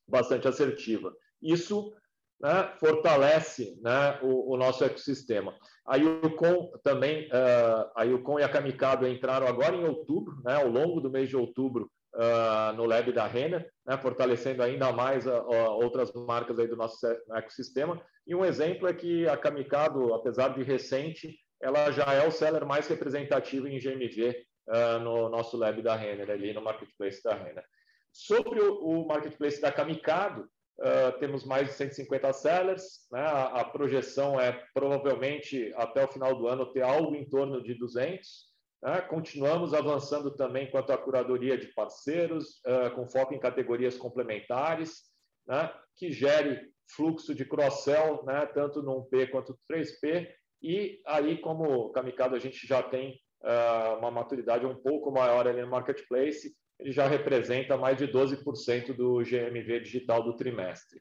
[0.06, 1.14] bastante assertiva.
[1.42, 1.92] Isso
[2.40, 5.54] né, fortalece né, o, o, nosso ecossistema.
[5.86, 10.68] A Yukon também, uh, a Yukon e a Kamikado entraram agora em outubro, né, ao
[10.68, 15.38] longo do mês de outubro, uh, no Lab da Renner, né, fortalecendo ainda mais a,
[15.38, 18.00] a outras marcas aí do nosso ecossistema.
[18.26, 22.66] E um exemplo é que a Kamikado, apesar de recente, ela já é o seller
[22.66, 24.36] mais representativo em GMV
[24.68, 27.64] uh, no nosso lab da Renner, ali no marketplace da Renner.
[28.12, 30.48] Sobre o, o marketplace da Kamikado,
[30.80, 33.20] uh, temos mais de 150 sellers, né?
[33.20, 37.74] a, a, projeção é provavelmente até o final do ano ter algo em torno de
[37.74, 38.46] 200.
[38.82, 39.00] Né?
[39.02, 45.02] Continuamos avançando também quanto à curadoria de parceiros, uh, com foco em categorias complementares,
[45.46, 45.72] né?
[45.96, 48.46] que gere fluxo de cross-sell, né?
[48.46, 50.28] tanto no 1P quanto no 3P,
[50.62, 55.60] e aí, como Kamikado, a gente já tem uh, uma maturidade um pouco maior ali
[55.60, 61.00] no marketplace, ele já representa mais de 12% do GMV digital do trimestre.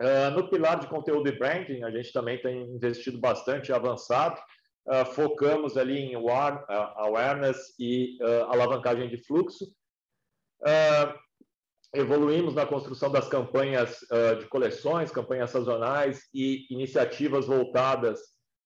[0.00, 4.40] Uh, no pilar de conteúdo e branding, a gente também tem investido bastante avançado.
[4.86, 6.64] Uh, focamos ali em war,
[6.96, 8.16] awareness e
[8.48, 9.66] alavancagem de fluxo.
[11.94, 13.98] evoluímos na construção das campanhas
[14.38, 18.20] de coleções, campanhas sazonais e iniciativas voltadas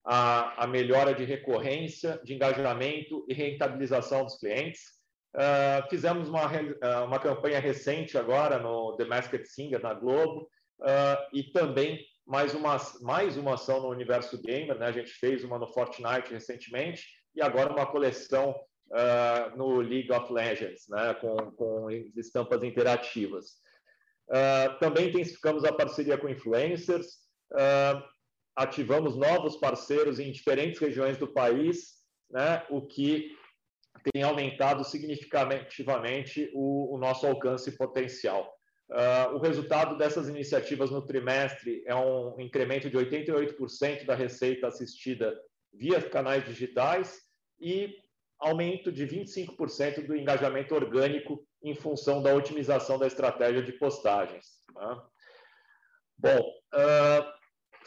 [0.05, 5.02] a, a melhora de recorrência, de engajamento e rentabilização dos clientes.
[5.35, 10.49] Uh, fizemos uma, uh, uma campanha recente agora no The Masked Singer na Globo
[10.81, 14.79] uh, e também mais uma, mais uma ação no universo gamer.
[14.79, 14.87] Né?
[14.87, 18.55] A gente fez uma no Fortnite recentemente e agora uma coleção
[19.57, 21.15] no League of Legends, né?
[21.15, 23.53] com, com estampas interativas.
[24.81, 27.23] também intensificamos a parceria com influencers
[28.57, 31.95] ativamos novos parceiros em diferentes regiões do país,
[32.31, 33.37] né, o que
[34.03, 38.53] tem aumentado significativamente o, o nosso alcance potencial.
[38.91, 45.35] Uh, o resultado dessas iniciativas no trimestre é um incremento de 88% da receita assistida
[45.73, 47.21] via canais digitais
[47.59, 47.97] e
[48.39, 54.47] aumento de 25% do engajamento orgânico em função da otimização da estratégia de postagens.
[54.75, 55.07] Tá?
[56.19, 56.39] Bom,
[56.75, 57.33] uh,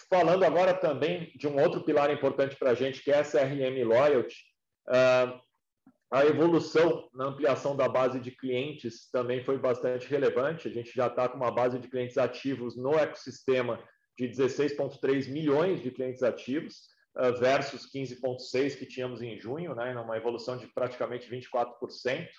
[0.10, 3.84] falando agora também de um outro pilar importante para a gente, que é a CRM
[3.86, 4.38] Loyalty,
[4.88, 5.45] uh,
[6.12, 10.68] a evolução na ampliação da base de clientes também foi bastante relevante.
[10.68, 13.80] A gente já está com uma base de clientes ativos no ecossistema
[14.18, 16.88] de 16,3 milhões de clientes ativos,
[17.18, 22.30] uh, versus 15,6 que tínhamos em junho, né, uma evolução de praticamente 24%,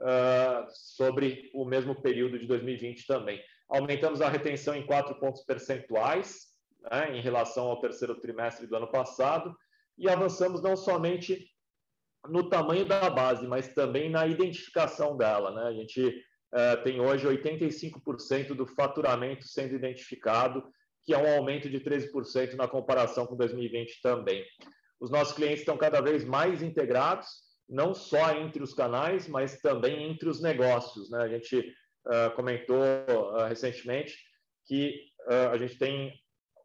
[0.00, 3.42] uh, sobre o mesmo período de 2020 também.
[3.68, 6.46] Aumentamos a retenção em 4 pontos percentuais,
[6.90, 9.54] né, em relação ao terceiro trimestre do ano passado,
[9.98, 11.46] e avançamos não somente
[12.26, 15.52] no tamanho da base, mas também na identificação dela.
[15.52, 15.62] Né?
[15.62, 20.64] A gente é, tem hoje 85% do faturamento sendo identificado,
[21.04, 24.44] que é um aumento de 13% na comparação com 2020 também.
[25.00, 27.28] Os nossos clientes estão cada vez mais integrados,
[27.68, 31.10] não só entre os canais, mas também entre os negócios.
[31.10, 31.22] Né?
[31.22, 34.16] A gente uh, comentou uh, recentemente
[34.66, 35.00] que
[35.30, 36.12] uh, a gente tem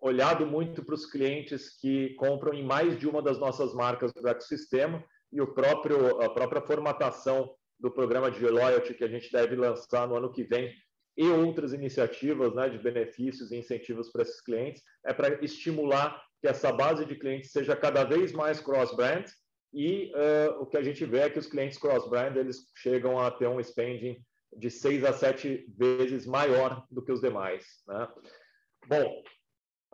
[0.02, 4.28] olhado muito para os clientes que compram em mais de uma das nossas marcas do
[4.28, 9.56] ecossistema e o próprio, a própria formatação do programa de loyalty que a gente deve
[9.56, 10.72] lançar no ano que vem
[11.18, 16.48] e outras iniciativas né, de benefícios e incentivos para esses clientes é para estimular que
[16.48, 19.26] essa base de clientes seja cada vez mais cross-brand
[19.74, 23.32] e uh, o que a gente vê é que os clientes cross-brand eles chegam a
[23.32, 24.24] ter um spending
[24.56, 27.66] de seis a sete vezes maior do que os demais.
[27.88, 28.08] Né?
[28.88, 29.24] Bom,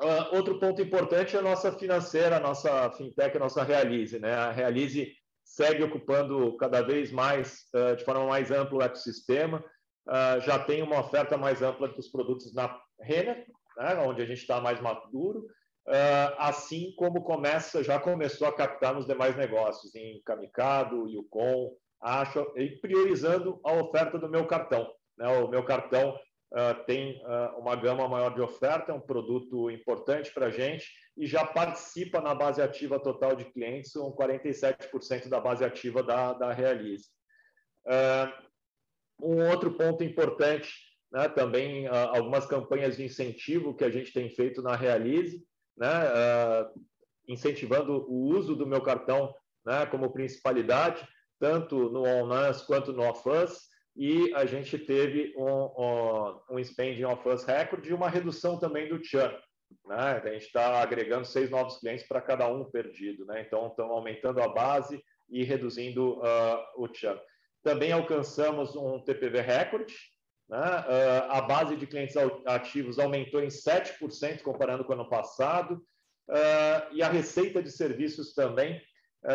[0.01, 4.17] Uh, outro ponto importante é a nossa financeira, a nossa fintech, a nossa Realize.
[4.17, 4.33] Né?
[4.33, 5.13] A Realize
[5.49, 9.63] segue ocupando cada vez mais, uh, de forma mais ampla, o ecossistema.
[10.07, 13.45] Uh, já tem uma oferta mais ampla dos produtos na Renner,
[13.77, 13.95] né?
[14.05, 15.45] onde a gente está mais maduro,
[16.37, 22.77] assim como começa, já começou a captar nos demais negócios, em Kamikado, Yukon, Acho, e
[22.77, 24.89] priorizando a oferta do meu cartão.
[25.17, 25.27] Né?
[25.27, 26.17] O meu cartão
[26.53, 30.91] uh, tem uh, uma gama maior de oferta, é um produto importante para a gente
[31.17, 36.33] e já participa na base ativa total de clientes, com 47% da base ativa da,
[36.33, 37.09] da Realize.
[39.21, 40.73] um outro ponto importante,
[41.11, 45.43] né, também algumas campanhas de incentivo que a gente tem feito na Realize,
[45.75, 45.89] né,
[47.27, 49.33] incentivando o uso do meu cartão
[49.65, 51.05] né, como principalidade,
[51.37, 53.68] tanto no OnUs quanto no OffUs,
[53.99, 59.03] e a gente teve um, um, um spending OffUs recorde e uma redução também do
[59.03, 59.37] churn.
[59.85, 60.21] Né?
[60.23, 63.43] A gente está agregando seis novos clientes para cada um perdido, né?
[63.45, 67.19] então estão aumentando a base e reduzindo uh, o churn.
[67.61, 69.93] Também alcançamos um TPV recorde,
[70.49, 70.57] né?
[70.57, 75.73] Uh, a base de clientes ativos aumentou em 7% comparando com o ano passado,
[76.29, 78.81] uh, e a receita de serviços também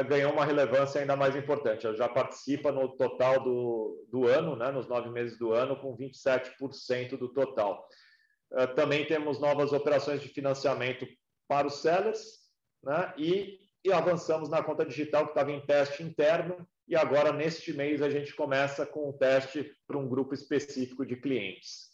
[0.08, 1.86] ganhou uma relevância ainda mais importante.
[1.86, 5.96] Ela já participa no total do, do ano, né, nos nove meses do ano, com
[5.96, 7.86] 27% do total.
[8.54, 11.06] É, também temos novas operações de financiamento
[11.46, 12.22] para os sellers
[12.82, 17.72] né, e, e avançamos na conta digital que estava em teste interno e agora, neste
[17.72, 21.90] mês, a gente começa com o teste para um grupo específico de clientes.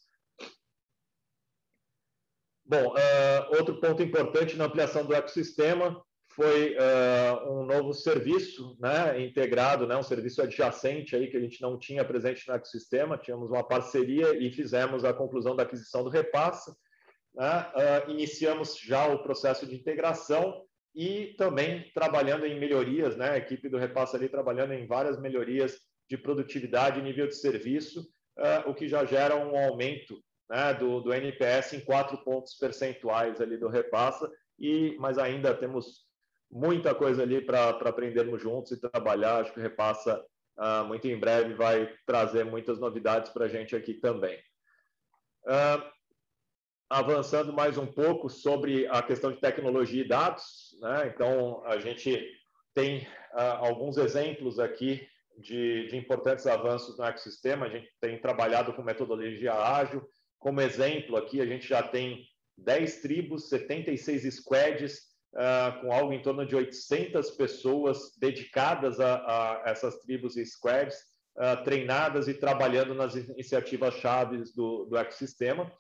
[2.65, 6.05] Bom, uh, outro ponto importante na ampliação do ecossistema
[6.41, 11.61] foi uh, um novo serviço né, integrado, né, um serviço adjacente aí que a gente
[11.61, 13.19] não tinha presente no ecossistema.
[13.19, 16.75] Tínhamos uma parceria e fizemos a conclusão da aquisição do Repassa.
[17.35, 23.37] Né, uh, iniciamos já o processo de integração e também trabalhando em melhorias, né, a
[23.37, 25.77] equipe do Repassa ali trabalhando em várias melhorias
[26.09, 28.01] de produtividade e nível de serviço,
[28.39, 33.43] uh, o que já gera um aumento né, do, do NPS em quatro pontos percentuais
[33.43, 34.27] ali do Repassa,
[34.59, 36.09] e, mas ainda temos
[36.51, 39.37] muita coisa ali para aprendermos juntos e trabalhar.
[39.37, 40.25] Acho que repassa
[40.59, 44.39] uh, muito em breve vai trazer muitas novidades para a gente aqui também.
[45.45, 45.83] Uh,
[46.89, 51.13] avançando mais um pouco sobre a questão de tecnologia e dados, né?
[51.15, 52.29] então a gente
[52.75, 55.09] tem uh, alguns exemplos aqui
[55.39, 57.67] de, de, importantes avanços no ecossistema.
[57.67, 60.07] A gente tem trabalhado com metodologia ágil.
[60.39, 62.27] Como exemplo, aqui a gente já tem
[62.59, 69.63] 10 tribos, 76 squads uh, com algo em torno de 800 pessoas dedicadas a, a
[69.67, 70.97] essas tribos e squads,
[71.37, 75.71] uh, treinadas e trabalhando nas iniciativas chaves do, do ecossistema.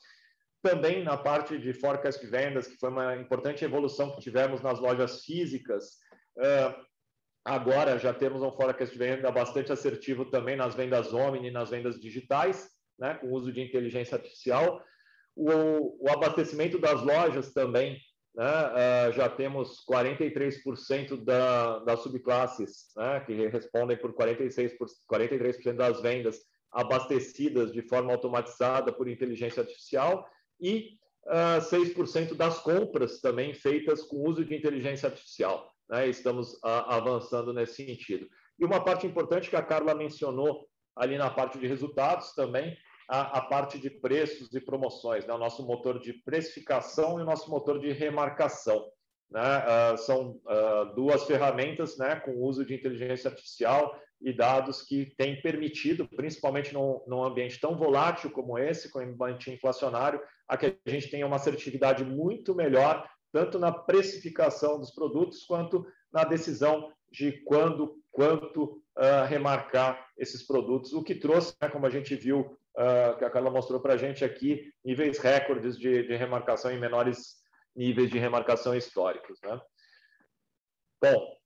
[0.62, 5.24] Também na parte de forecast vendas, que foi uma importante evolução que tivemos nas lojas
[5.24, 5.98] físicas,
[6.36, 6.90] uh,
[7.44, 12.68] agora já temos um forecast venda bastante assertivo também nas vendas omni nas vendas digitais,
[12.98, 14.84] né, com uso de inteligência artificial.
[15.34, 17.98] O, o abastecimento das lojas também
[18.34, 25.74] né, uh, já temos 43% da, das subclasses, né, que respondem por 46 por, 43%
[25.74, 26.40] das vendas
[26.70, 30.24] abastecidas de forma automatizada por inteligência artificial
[30.60, 35.68] e uh, ah, 6% das compras também feitas com uso de inteligência artificial.
[35.88, 38.28] Né, estamos uh, avançando nesse sentido.
[38.58, 42.76] E uma parte importante que a Carla mencionou ali na parte de resultados também
[43.10, 45.34] a, a parte de preços e promoções, né?
[45.34, 48.86] o nosso motor de precificação e o nosso motor de remarcação.
[49.28, 49.40] Né?
[49.42, 55.42] Uh, são uh, duas ferramentas né, com uso de inteligência artificial e dados que têm
[55.42, 60.90] permitido, principalmente num, num ambiente tão volátil como esse, com ambiente inflacionário, a que a
[60.90, 67.32] gente tenha uma assertividade muito melhor, tanto na precificação dos produtos, quanto na decisão de
[67.44, 73.16] quando, quanto uh, remarcar esses produtos, o que trouxe, né, como a gente viu uh,
[73.18, 77.36] que a Carla mostrou para a gente aqui, níveis recordes de, de, remarcação em menores
[77.76, 79.38] níveis de remarcação históricos.
[79.42, 79.60] Né?
[81.02, 81.36] Bom,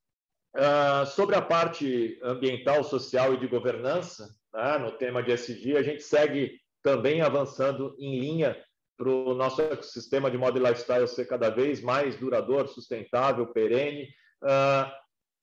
[0.57, 5.83] uh, sobre a parte ambiental, social e de governança, né, no tema de SG, a
[5.83, 8.57] gente segue também avançando em linha
[8.97, 14.03] para o nosso ecossistema de moda e lifestyle ser cada vez mais duradouro, sustentável, perene.
[14.41, 14.89] Uh,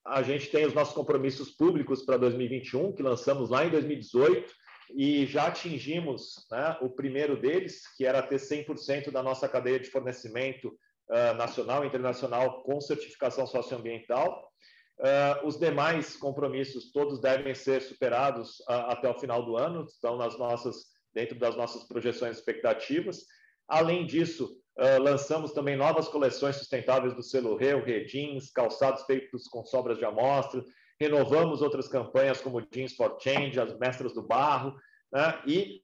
[0.04, 4.52] a gente tem os nossos compromissos públicos para 2021, que lançamos lá em 2018,
[4.94, 9.90] e já atingimos né, o primeiro deles, que era ter 100% da nossa cadeia de
[9.90, 10.68] fornecimento
[11.10, 14.50] uh, nacional e internacional com certificação socioambiental.
[14.98, 20.16] Uh, os demais compromissos todos devem ser superados uh, até o final do ano, estão
[20.16, 23.26] nas nossas dentro das nossas projeções expectativas.
[23.68, 24.50] Além disso,
[24.98, 30.64] lançamos também novas coleções sustentáveis do selo Reu, Redins, calçados feitos com sobras de amostra,
[31.02, 34.74] renovamos outras campanhas como Jeans for Change, as Mestras do Barro,
[35.12, 35.40] né?
[35.46, 35.80] e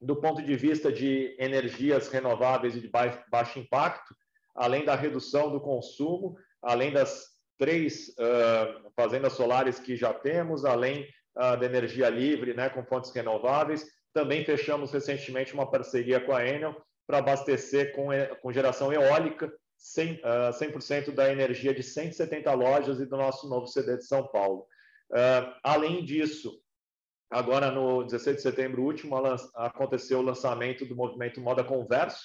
[0.00, 4.14] do ponto de vista de energias renováveis e de baixo impacto,
[4.54, 11.08] além da redução do consumo, além das três uh, fazendas solares que já temos, além
[11.36, 16.46] uh, da energia livre, né, com fontes renováveis, Também fechamos recentemente uma parceria com a
[16.46, 18.08] Enel para abastecer com,
[18.40, 19.52] com geração eólica
[19.98, 24.26] 100%, uh, 100 da energia de 170 lojas e do nosso novo CD de São
[24.28, 24.66] Paulo.
[25.10, 26.60] Uh, além disso,
[27.30, 29.16] agora no 16 de setembro último,
[29.54, 32.22] aconteceu o lançamento do movimento Moda Converso,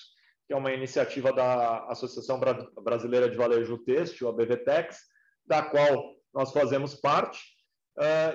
[0.47, 2.39] que é uma iniciativa da Associação
[2.81, 4.97] Brasileira de Varejo Têxtil, a BVTEX,
[5.45, 7.39] da qual nós fazemos parte,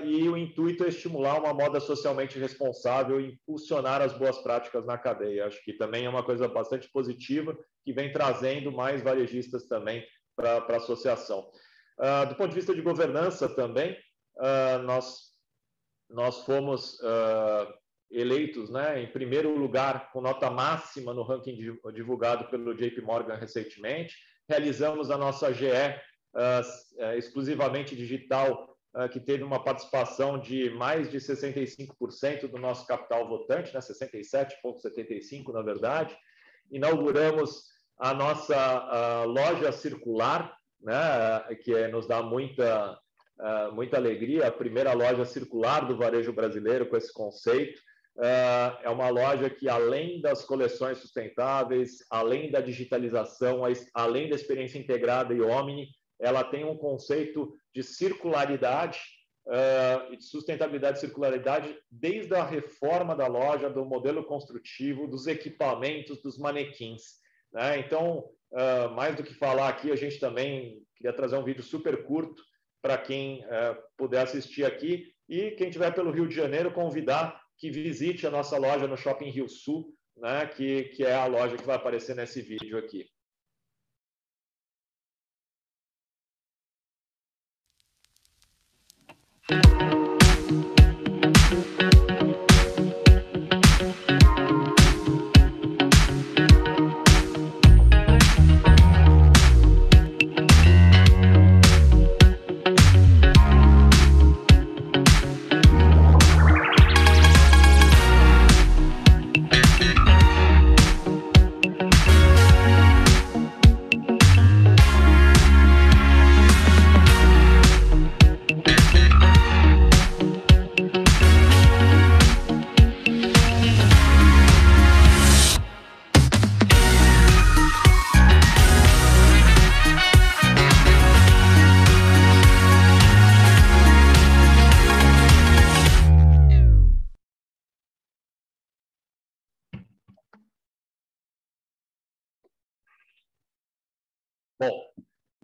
[0.05, 4.99] e o intuito é estimular uma moda socialmente responsável e impulsionar as boas práticas na
[4.99, 5.47] cadeia.
[5.47, 10.07] Acho que também é uma coisa bastante positiva, que vem trazendo mais varejistas também
[10.37, 11.51] para a associação.
[12.29, 13.97] Do ponto de vista de governança também,
[14.85, 15.34] nós,
[16.11, 16.99] nós fomos
[18.11, 21.57] eleitos né, em primeiro lugar com nota máxima no ranking
[21.93, 24.15] divulgado pelo JP Morgan recentemente.
[24.49, 31.19] Realizamos a nossa GE uh, exclusivamente digital, uh, que teve uma participação de mais de
[31.19, 36.17] 65% do nosso capital votante, né, 67,75% na verdade.
[36.71, 37.65] Inauguramos
[37.99, 42.99] a nossa uh, loja circular, né, que é, nos dá muita,
[43.73, 47.81] muita alegria, a primeira loja circular do varejo brasileiro com esse conceito.
[48.17, 53.63] Uh, é uma loja que, além das coleções sustentáveis, além da digitalização,
[53.93, 55.89] além da experiência integrada e Omni,
[56.21, 59.01] ela tem um conceito de circularidade
[59.49, 65.27] uh, e de sustentabilidade e circularidade desde a reforma da loja, do modelo construtivo, dos
[65.27, 67.03] equipamentos, dos manequins.
[67.53, 67.81] Né?
[67.81, 72.05] Então, uh, mais do que falar aqui, a gente também queria trazer um vídeo super
[72.05, 72.41] curto
[72.85, 73.43] para quem
[73.97, 78.59] puder assistir aqui e quem estiver pelo Rio de Janeiro, convidar que visite a nossa
[78.59, 82.43] loja no Shopping Rio Sul, né, que, que é a loja que vai aparecer nesse
[82.43, 83.09] vídeo aqui.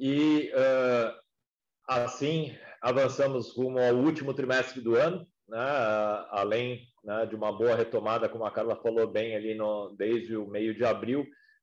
[0.00, 1.14] E uh,
[1.86, 5.58] assim avançamos rumo ao último trimestre do ano, né,
[6.30, 10.46] além né, de uma boa retomada, como a Carla falou bem ali no, desde o
[10.46, 11.20] meio de abril,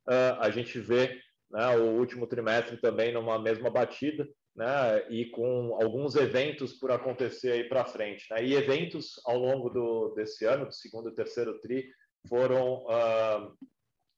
[0.07, 1.19] uh, a gente vê
[1.49, 7.51] né, o último trimestre também numa mesma batida, né, e com alguns eventos por acontecer
[7.53, 8.27] aí para frente.
[8.29, 11.89] Né, e eventos ao longo do, desse ano, do segundo e terceiro TRI,
[12.29, 13.57] foram uh,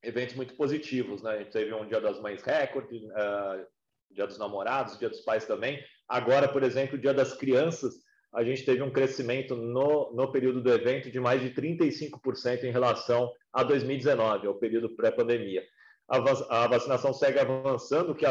[0.03, 1.31] eventos muito positivos, né?
[1.31, 3.65] A gente teve um Dia das Mães recorde, uh,
[4.11, 5.83] Dia dos Namorados, Dia dos Pais também.
[6.07, 7.93] Agora, por exemplo, Dia das Crianças,
[8.33, 12.71] a gente teve um crescimento no, no período do evento de mais de 35% em
[12.71, 15.63] relação a 2019, ao período pré-pandemia.
[16.07, 16.17] A,
[16.63, 18.25] a vacinação segue avançando, o que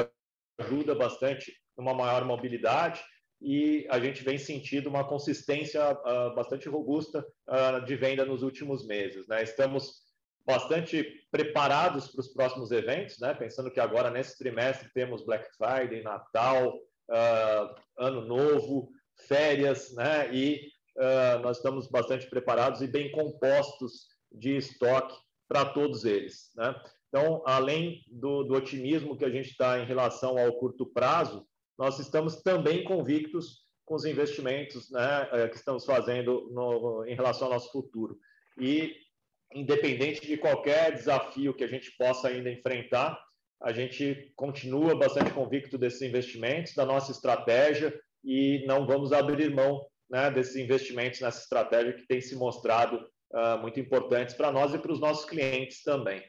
[0.58, 3.02] ajuda bastante numa maior mobilidade
[3.40, 8.84] e a gente vem sentindo uma consistência uh, bastante robusta uh, de venda nos últimos
[8.86, 9.28] meses.
[9.28, 9.42] Né?
[9.42, 10.07] Estamos
[10.48, 13.34] bastante preparados para os próximos eventos, né?
[13.34, 18.90] Pensando que agora nesse trimestre temos Black Friday, Natal, uh, Ano Novo,
[19.26, 20.34] férias, né?
[20.34, 25.14] E uh, nós estamos bastante preparados e bem compostos de estoque
[25.46, 26.74] para todos eles, né?
[27.08, 31.46] Então, além do, do otimismo que a gente está em relação ao curto prazo,
[31.78, 37.46] nós estamos também convictos com os investimentos né, eh, que estamos fazendo no, em relação
[37.46, 38.18] ao nosso futuro.
[38.60, 38.94] E
[39.54, 43.18] independente de qualquer desafio que a gente possa ainda enfrentar,
[43.60, 49.84] a gente continua bastante convicto desses investimentos, da nossa estratégia e não vamos abrir mão
[50.08, 54.78] né, desses investimentos nessa estratégia que tem se mostrado uh, muito importantes para nós e
[54.78, 56.22] para os nossos clientes também.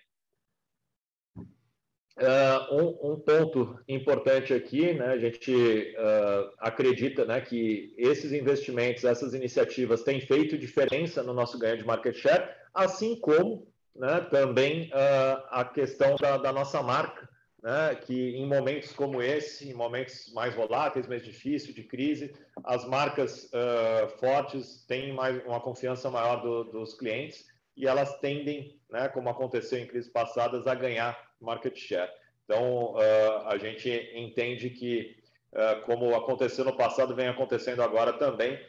[2.17, 9.05] Uh, um, um, ponto importante aqui, né, a gente uh, acredita né, que esses investimentos,
[9.05, 14.88] essas iniciativas têm feito diferença no nosso ganho de market share, assim como né, também
[14.88, 17.28] uh, a questão da, da, nossa marca,
[17.61, 22.86] né, que em momentos como esse, em momentos mais voláteis, mais difíceis, de crise, as
[22.86, 27.45] marcas uh, fortes têm mais uma confiança maior do, dos clientes
[27.76, 32.11] e elas tendem, né, como aconteceu em crises passadas, a ganhar market share.
[32.45, 35.17] Então, uh, a gente entende que,
[35.53, 38.59] uh, como aconteceu no passado, vem acontecendo agora também,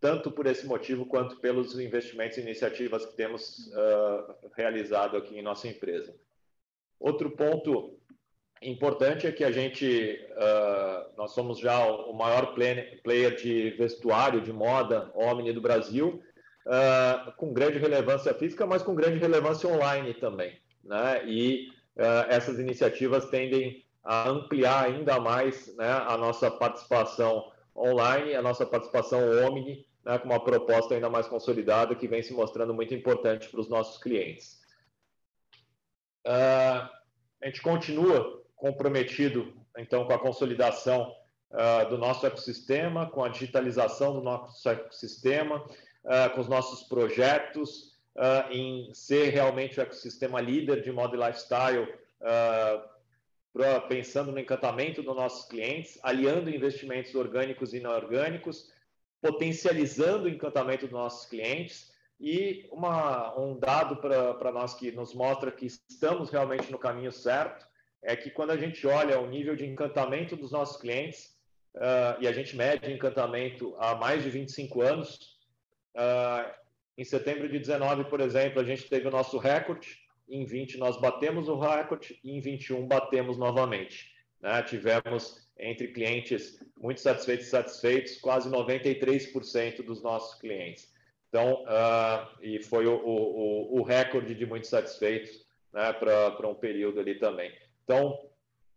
[0.00, 5.42] tanto por esse motivo quanto pelos investimentos e iniciativas que temos uh, realizado aqui em
[5.42, 6.14] nossa empresa.
[7.00, 7.98] Outro ponto
[8.60, 10.18] importante é que a gente,
[11.16, 12.54] nós somos já o maior
[13.04, 16.20] player de vestuário, de moda, Omni do Brasil,
[17.36, 20.58] com grande relevância física, mas com grande relevância online também.
[20.84, 21.24] Né?
[21.26, 28.42] E uh, essas iniciativas tendem a ampliar ainda mais né, a nossa participação online, a
[28.42, 32.94] nossa participação Omni, né, com uma proposta ainda mais consolidada que vem se mostrando muito
[32.94, 34.60] importante para os nossos clientes.
[36.26, 36.88] Uh,
[37.40, 41.14] a gente continua comprometido, então, com a consolidação
[41.50, 47.96] uh, do nosso ecossistema, com a digitalização do nosso ecossistema, uh, com os nossos projetos,
[48.50, 51.86] em ser realmente o ecossistema líder de moda e lifestyle,
[53.52, 58.70] pra, pensando no encantamento dos nossos clientes, aliando investimentos orgânicos e inorgânicos,
[59.20, 65.52] potencializando o encantamento dos nossos clientes e uma, um dado para nós que nos mostra
[65.52, 67.66] que estamos realmente no caminho certo
[68.02, 71.36] é que quando a gente olha o nível de encantamento dos nossos clientes,
[71.74, 75.38] uh, e a gente mede encantamento há mais de 25 anos,
[75.96, 76.50] uh,
[76.96, 80.00] em setembro de 19, por exemplo, a gente teve o nosso recorde.
[80.28, 84.12] Em 20 nós batemos o recorde e em 21 batemos novamente.
[84.40, 84.62] Né?
[84.62, 90.92] Tivemos entre clientes muito satisfeitos e satisfeitos, quase 93% dos nossos clientes.
[91.28, 97.00] Então, uh, e foi o, o, o, recorde de muito satisfeitos né, para um período
[97.00, 97.52] ali também.
[97.84, 98.18] Então,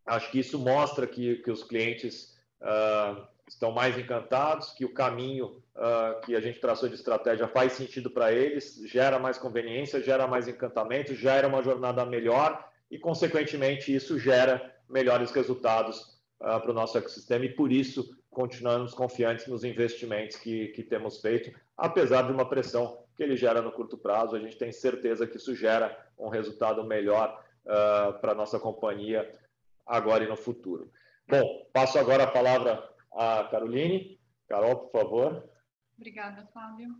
[0.05, 5.61] acho que isso mostra que, que os clientes uh, estão mais encantados, que o caminho
[5.75, 10.25] uh, que a gente traçou de estratégia faz sentido para eles, gera mais conveniência, gera
[10.25, 15.99] mais encantamento, gera uma jornada melhor e, consequentemente, isso gera melhores resultados
[16.39, 21.19] uh, para o nosso ecossistema e, por isso, continuamos confiantes nos investimentos que, que temos
[21.19, 24.33] feito, apesar de uma pressão que ele gera no curto prazo.
[24.33, 29.29] A gente tem certeza que isso gera um resultado melhor uh, para a nossa companhia
[29.85, 30.89] agora e no futuro.
[31.27, 34.19] Bom, passo agora a palavra a Caroline.
[34.47, 35.49] Carol, por favor.
[35.97, 36.95] Obrigada, Flávio.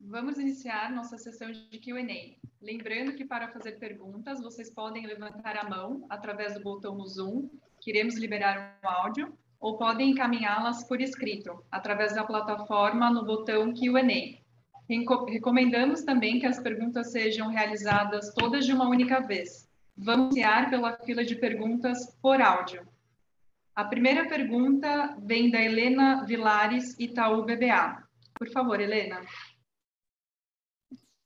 [0.00, 2.36] Vamos iniciar nossa sessão de Q&A.
[2.60, 7.48] Lembrando que para fazer perguntas, vocês podem levantar a mão através do botão no Zoom,
[7.80, 13.72] que iremos liberar o áudio, ou podem encaminhá-las por escrito, através da plataforma no botão
[13.72, 14.38] Q&A.
[15.28, 19.68] Recomendamos também que as perguntas sejam realizadas todas de uma única vez.
[19.96, 22.86] Vamos iniciar pela fila de perguntas por áudio.
[23.76, 28.02] A primeira pergunta vem da Helena Vilares, Itaú BBA.
[28.32, 29.20] Por favor, Helena.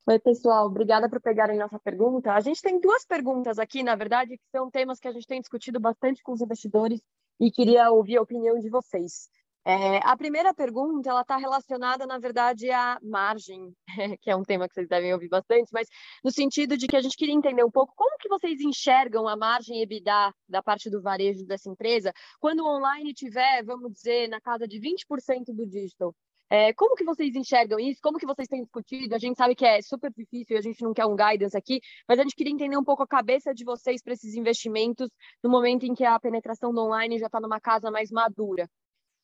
[0.05, 0.67] Oi, pessoal.
[0.67, 2.33] Obrigada por pegarem nossa pergunta.
[2.33, 5.41] A gente tem duas perguntas aqui, na verdade, que são temas que a gente tem
[5.41, 7.01] discutido bastante com os investidores
[7.39, 9.31] e queria ouvir a opinião de vocês.
[9.65, 13.75] É, a primeira pergunta ela está relacionada, na verdade, à margem,
[14.23, 15.87] que é um tema que vocês devem ouvir bastante, mas
[16.25, 19.37] no sentido de que a gente queria entender um pouco como que vocês enxergam a
[19.37, 24.41] margem EBITDA da parte do varejo dessa empresa quando o online tiver, vamos dizer, na
[24.41, 26.15] casa de 20% do digital.
[26.53, 28.01] É, como que vocês enxergam isso?
[28.03, 29.15] Como que vocês têm discutido?
[29.15, 31.81] A gente sabe que é super difícil e a gente não quer um guidance aqui,
[32.09, 35.09] mas a gente queria entender um pouco a cabeça de vocês para esses investimentos
[35.45, 38.69] no momento em que a penetração do online já está numa casa mais madura.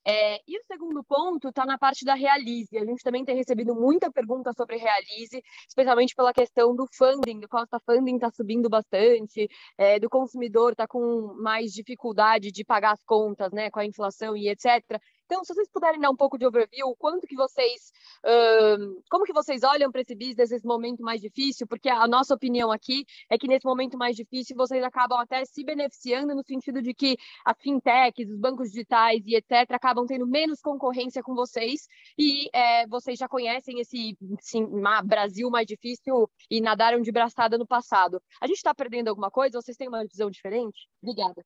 [0.09, 2.79] É, e o segundo ponto está na parte da Realize.
[2.79, 7.49] A gente também tem recebido muita pergunta sobre Realize, especialmente pela questão do funding, do
[7.49, 13.03] costa funding está subindo bastante, é, do consumidor está com mais dificuldade de pagar as
[13.03, 15.01] contas, né, com a inflação e etc.
[15.27, 17.93] Então, se vocês puderem dar um pouco de overview, quanto que vocês,
[19.11, 21.67] como que vocês olham para esse business nesse momento mais difícil?
[21.67, 25.65] Porque a nossa opinião aqui é que nesse momento mais difícil vocês acabam até se
[25.65, 30.61] beneficiando no sentido de que as fintechs, os bancos digitais e etc acabam tendo menos
[30.61, 34.65] concorrência com vocês e é, vocês já conhecem esse sim,
[35.05, 38.23] Brasil mais difícil e nadaram de braçada no passado.
[38.41, 39.61] A gente está perdendo alguma coisa?
[39.61, 40.89] Vocês têm uma visão diferente?
[41.03, 41.45] Obrigada.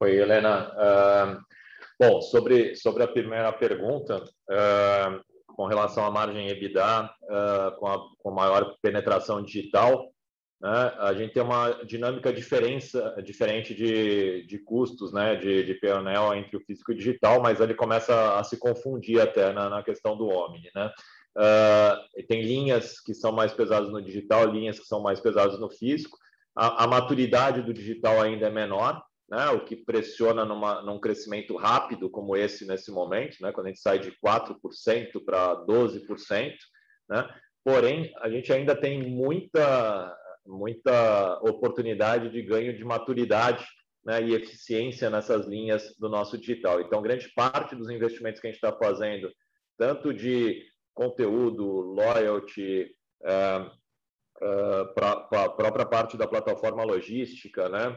[0.00, 0.70] Oi, Helena.
[0.70, 1.56] Uh...
[1.98, 7.98] Bom, sobre, sobre a primeira pergunta, uh, com relação à margem EBITDA, uh, com, a,
[8.18, 10.12] com maior penetração digital,
[10.60, 16.38] né, a gente tem uma dinâmica diferença, diferente de, de custos, né, de, de PNL
[16.38, 19.82] entre o físico e o digital, mas ele começa a se confundir até na, na
[19.82, 20.70] questão do Omni.
[20.74, 20.92] Né?
[21.36, 25.70] Uh, tem linhas que são mais pesadas no digital, linhas que são mais pesadas no
[25.70, 26.18] físico.
[26.54, 31.56] A, a maturidade do digital ainda é menor, né, o que pressiona numa, num crescimento
[31.56, 36.54] rápido como esse nesse momento, né, quando a gente sai de 4% para 12%,
[37.08, 37.28] né,
[37.64, 40.16] porém, a gente ainda tem muita,
[40.46, 43.66] muita oportunidade de ganho de maturidade
[44.04, 46.80] né, e eficiência nessas linhas do nosso digital.
[46.80, 49.28] Então, grande parte dos investimentos que a gente está fazendo,
[49.76, 50.62] tanto de
[50.94, 52.86] conteúdo, loyalty,
[53.22, 57.88] uh, uh, para a própria parte da plataforma logística, né,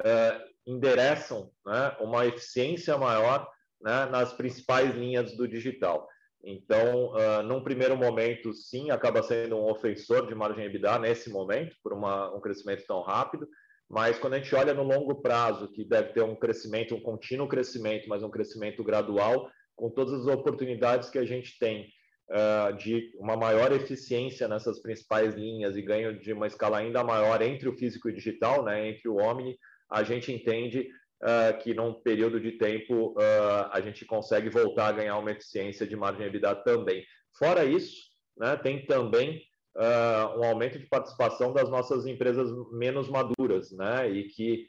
[0.00, 3.48] uh, endereçam né, uma eficiência maior
[3.80, 6.06] né, nas principais linhas do digital.
[6.42, 11.74] Então, uh, num primeiro momento, sim, acaba sendo um ofensor de margem EBITDA nesse momento,
[11.82, 13.48] por uma, um crescimento tão rápido,
[13.88, 17.48] mas quando a gente olha no longo prazo, que deve ter um crescimento, um contínuo
[17.48, 21.88] crescimento, mas um crescimento gradual, com todas as oportunidades que a gente tem
[22.30, 27.40] uh, de uma maior eficiência nessas principais linhas e ganho de uma escala ainda maior
[27.42, 29.56] entre o físico e o digital, né, entre o Omni,
[29.90, 30.90] a gente entende
[31.22, 35.86] uh, que num período de tempo uh, a gente consegue voltar a ganhar uma eficiência
[35.86, 37.04] de margem EBITDA também.
[37.38, 37.96] Fora isso,
[38.36, 39.42] né, tem também
[39.76, 44.66] uh, um aumento de participação das nossas empresas menos maduras, né, e que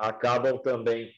[0.00, 1.08] acabam também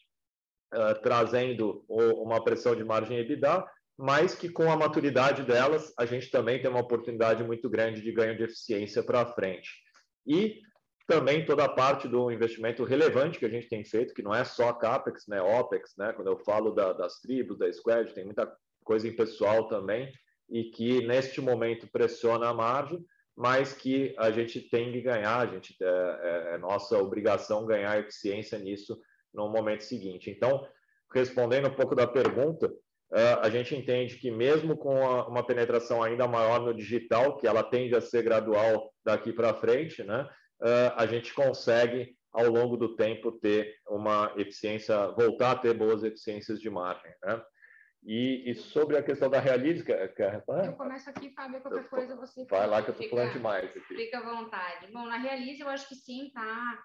[1.02, 3.66] trazendo uma pressão de margem EBITDA,
[3.96, 8.12] mas que com a maturidade delas a gente também tem uma oportunidade muito grande de
[8.12, 9.70] ganho de eficiência para frente.
[10.26, 10.60] E
[11.08, 14.44] também toda a parte do investimento relevante que a gente tem feito, que não é
[14.44, 18.46] só CAPEX, né, OPEX, né, quando eu falo da, das tribos, da Squad, tem muita
[18.84, 20.12] coisa em pessoal também,
[20.50, 23.02] e que neste momento pressiona a margem,
[23.34, 27.98] mas que a gente tem que ganhar, a gente, é, é, é nossa obrigação ganhar
[27.98, 29.00] eficiência nisso
[29.32, 30.28] no momento seguinte.
[30.28, 30.66] Então,
[31.14, 36.28] respondendo um pouco da pergunta, uh, a gente entende que mesmo com uma penetração ainda
[36.28, 40.28] maior no digital, que ela tende a ser gradual daqui para frente, né,
[40.96, 46.60] a gente consegue, ao longo do tempo, ter uma eficiência, voltar a ter boas eficiências
[46.60, 47.12] de margem.
[47.24, 47.42] Né?
[48.04, 52.66] E, e, sobre a questão da quer Eu começo aqui, Fábio, qualquer coisa você Vai
[52.66, 53.80] lá que eu estou falando demais aqui.
[53.80, 54.90] Fica à vontade.
[54.92, 56.78] Bom, na Realize eu acho que sim, tá?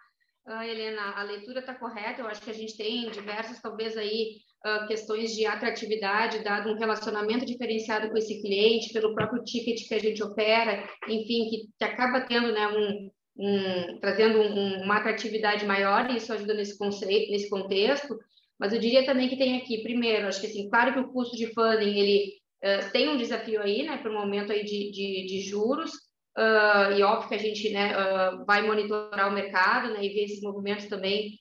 [0.46, 4.40] Uh, Helena, a leitura está correta, eu acho que a gente tem diversas, talvez aí,
[4.66, 9.94] uh, questões de atratividade, dado um relacionamento diferenciado com esse cliente, pelo próprio ticket que
[9.94, 15.66] a gente opera, enfim, que, que acaba tendo né, um, um, trazendo um, uma atratividade
[15.66, 18.18] maior, e isso ajuda nesse, conceito, nesse contexto,
[18.60, 21.36] mas eu diria também que tem aqui, primeiro, acho que assim, claro que o custo
[21.36, 25.26] de funding, ele uh, tem um desafio aí, né, para o momento aí de, de,
[25.26, 25.92] de juros,
[26.38, 30.24] uh, e óbvio que a gente, né, uh, vai monitorar o mercado, né, e ver
[30.24, 31.40] esses movimentos também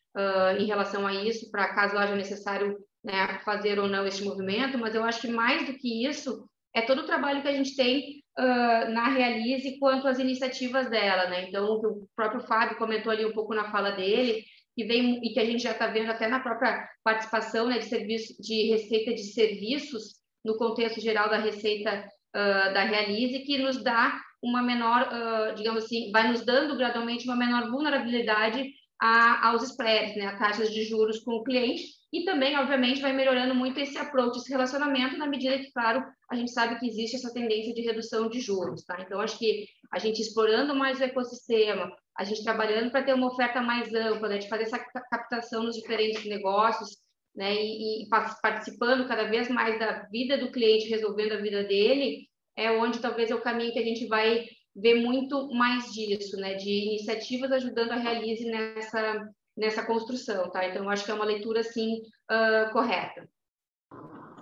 [0.58, 4.94] em relação a isso, para caso haja necessário, né, fazer ou não este movimento, mas
[4.94, 8.21] eu acho que mais do que isso, é todo o trabalho que a gente tem
[8.38, 11.48] uh, na Realize quanto às iniciativas dela, né?
[11.48, 15.40] Então, o próprio Fábio comentou ali um pouco na fala dele, que vem e que
[15.40, 19.22] a gente já está vendo até na própria participação né, de serviço de receita de
[19.22, 20.14] serviços
[20.44, 25.84] no contexto geral da receita uh, da Realize, que nos dá uma menor, uh, digamos
[25.84, 30.84] assim, vai nos dando gradualmente uma menor vulnerabilidade a, aos spreads, né, a taxas de
[30.84, 35.26] juros com o cliente, e também, obviamente, vai melhorando muito esse approach, esse relacionamento, na
[35.26, 38.98] medida que, claro, a gente sabe que existe essa tendência de redução de juros, tá?
[39.00, 43.28] Então, acho que a gente explorando mais o ecossistema, a gente trabalhando para ter uma
[43.28, 44.78] oferta mais ampla, né, de fazer essa
[45.10, 46.98] captação nos diferentes negócios,
[47.34, 48.08] né, e, e
[48.42, 53.30] participando cada vez mais da vida do cliente, resolvendo a vida dele, é onde talvez
[53.30, 54.44] é o caminho que a gente vai
[54.76, 59.26] ver muito mais disso, né, de iniciativas ajudando a realize nessa
[59.56, 60.66] nessa construção, tá?
[60.66, 63.28] Então, eu acho que é uma leitura, assim, uh, correta.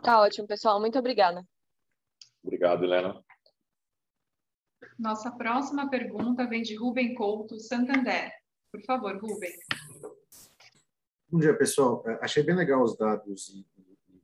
[0.02, 0.80] Tá ótimo, pessoal.
[0.80, 1.44] Muito obrigada.
[2.42, 3.22] Obrigado, Helena.
[4.98, 8.32] Nossa próxima pergunta vem de Rubem Couto, Santander.
[8.72, 9.52] Por favor, Rubem.
[11.28, 12.02] Bom dia, pessoal.
[12.06, 13.79] É, achei bem legal os dados e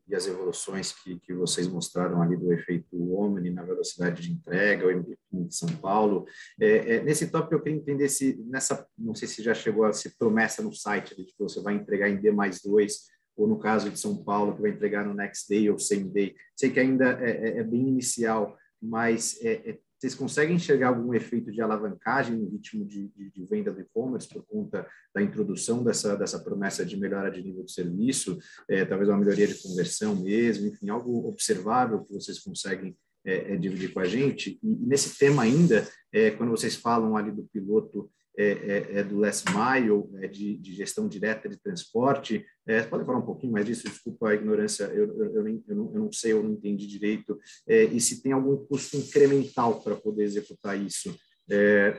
[0.09, 4.87] e as evoluções que, que vocês mostraram ali do efeito Omni na velocidade de entrega,
[4.87, 6.27] o MVP de São Paulo.
[6.61, 9.93] É, é, nesse tópico, eu queria entender se nessa, não sei se já chegou a
[9.93, 13.59] ser promessa no site, de que você vai entregar em D mais dois, ou no
[13.59, 16.35] caso de São Paulo, que vai entregar no next day ou same day.
[16.55, 21.15] Sei que ainda é, é, é bem inicial, mas é, é vocês conseguem enxergar algum
[21.15, 25.83] efeito de alavancagem no ritmo de, de, de venda do e-commerce por conta da introdução
[25.83, 28.39] dessa, dessa promessa de melhora de nível de serviço,
[28.69, 33.57] é, talvez uma melhoria de conversão mesmo, enfim, algo observável que vocês conseguem é, é,
[33.57, 34.59] dividir com a gente?
[34.63, 39.19] E, nesse tema ainda, é, quando vocês falam ali do piloto é, é, é, do
[39.19, 42.45] last mile, é de, de, gestão direta de transporte.
[42.67, 43.89] É, pode falar um pouquinho mais disso?
[43.89, 47.39] Desculpa a ignorância, eu, eu, eu, nem, eu, não, não, sei, eu não entendi direito.
[47.67, 51.17] É, e se tem algum custo incremental para poder executar isso?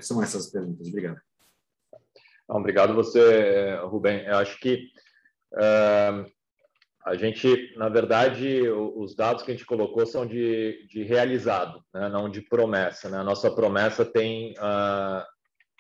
[0.02, 0.90] São essas perguntas.
[0.90, 1.20] Obrigado.
[2.48, 4.26] Não, obrigado você, Rubem.
[4.26, 4.92] Eu acho que
[7.04, 12.10] A gente, na verdade, os dados que a gente colocou são de, de realizado, né?
[12.10, 13.10] não de promessa.
[13.10, 13.18] Né?
[13.18, 15.24] A nossa promessa tem uh,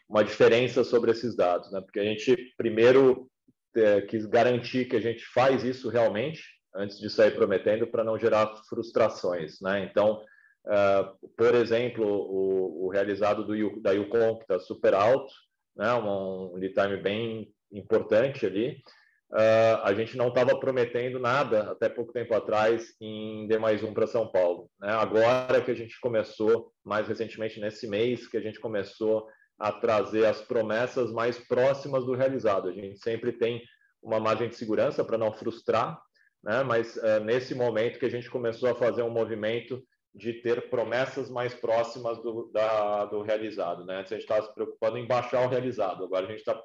[0.09, 1.81] uma diferença sobre esses dados, né?
[1.81, 3.29] porque a gente primeiro
[3.75, 6.41] é, quis garantir que a gente faz isso realmente
[6.75, 9.59] antes de sair prometendo para não gerar frustrações.
[9.61, 9.83] Né?
[9.89, 10.21] Então,
[10.65, 15.33] uh, por exemplo, o, o realizado do, da Yukon, que está super alto,
[15.75, 15.93] né?
[15.93, 18.81] um, um lead time bem importante ali,
[19.29, 23.93] Uh, a gente não estava prometendo nada até pouco tempo atrás em D mais um
[23.93, 24.69] para São Paulo.
[24.79, 24.89] Né?
[24.89, 29.27] Agora que a gente começou, mais recentemente nesse mês, que a gente começou
[29.59, 32.69] a trazer as promessas mais próximas do realizado.
[32.69, 33.61] A gente sempre tem
[34.01, 35.99] uma margem de segurança para não frustrar,
[36.43, 36.63] né?
[36.63, 39.81] mas uh, nesse momento que a gente começou a fazer um movimento
[40.13, 43.85] de ter promessas mais próximas do, da, do realizado.
[43.85, 43.99] Né?
[43.99, 46.55] Antes a gente estava se preocupando em baixar o realizado, agora a gente está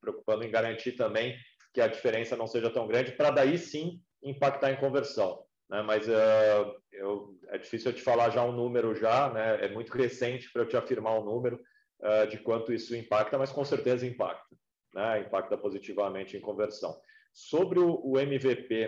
[0.00, 1.36] preocupando em garantir também
[1.72, 5.42] que a diferença não seja tão grande, para daí sim impactar em conversão.
[5.68, 5.82] Né?
[5.82, 9.64] Mas uh, eu, é difícil eu te falar já um número já, né?
[9.64, 11.60] é muito recente para eu te afirmar um número
[12.02, 14.56] uh, de quanto isso impacta, mas com certeza impacta,
[14.94, 15.20] né?
[15.20, 16.98] impacta positivamente em conversão.
[17.32, 18.84] Sobre o, o MVP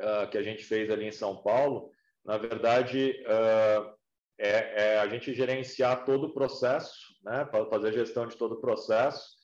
[0.00, 1.90] uh, ah, que a gente fez ali em São Paulo,
[2.24, 3.22] na verdade,
[4.38, 7.46] é, é, a gente gerenciar todo o processo, né?
[7.70, 9.34] fazer gestão de todo o processo,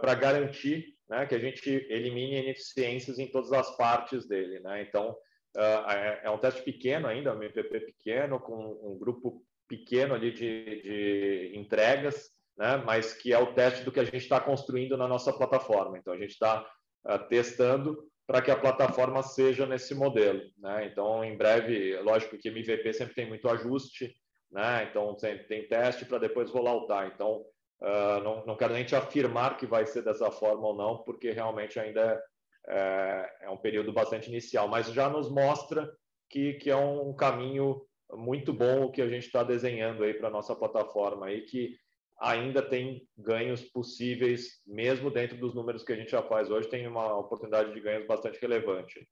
[0.00, 4.60] para garantir né, que a gente elimine ineficiências em todas as partes dele.
[4.60, 4.82] Né?
[4.82, 5.10] Então,
[5.56, 5.90] uh,
[6.22, 9.44] é, um teste pequeno ainda, um MVP pequeno, com um grupo
[9.76, 14.18] pequeno ali de, de entregas, né, mas que é o teste do que a gente
[14.18, 15.98] está construindo na nossa plataforma.
[15.98, 16.64] Então, a gente está
[17.06, 17.96] uh, testando
[18.26, 20.40] para que a plataforma seja nesse modelo.
[20.58, 20.86] Né?
[20.86, 24.14] Então, em breve, lógico que MVP sempre tem muito ajuste,
[24.50, 24.86] né?
[24.88, 27.06] então tem, tem teste para depois rolar tá?
[27.06, 27.44] Então,
[27.82, 31.32] Uh, não, não quero nem te afirmar que vai ser dessa forma ou não, porque
[31.32, 32.22] realmente ainda
[32.66, 35.92] é, é um período bastante inicial, mas já nos mostra
[36.30, 37.82] que, que é um caminho
[38.16, 41.78] muito bom o que a gente está desenhando aí para a nossa plataforma aí, que
[42.18, 46.86] ainda tem ganhos possíveis, mesmo dentro dos números que a gente já faz hoje, tem
[46.86, 49.08] uma oportunidade de ganhos bastante relevante.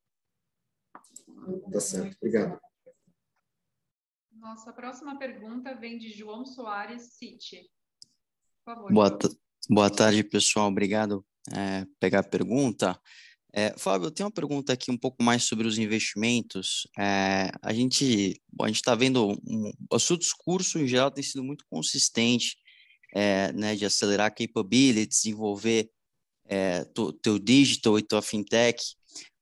[1.71, 2.59] Tá certo, obrigado.
[4.31, 7.69] Nossa próxima pergunta vem de João Soares City.
[8.65, 9.17] Favor, boa,
[9.69, 10.67] boa tarde, pessoal.
[10.67, 12.99] Obrigado é, pegar a pergunta.
[13.55, 16.87] É, Fábio, eu tenho uma pergunta aqui um pouco mais sobre os investimentos.
[16.97, 21.43] É, a gente a gente está vendo um, o seu discurso em geral tem sido
[21.43, 22.57] muito consistente,
[23.13, 25.87] é, né, de acelerar capability, desenvolver
[26.45, 26.83] é,
[27.21, 28.95] teu digital e tua fintech.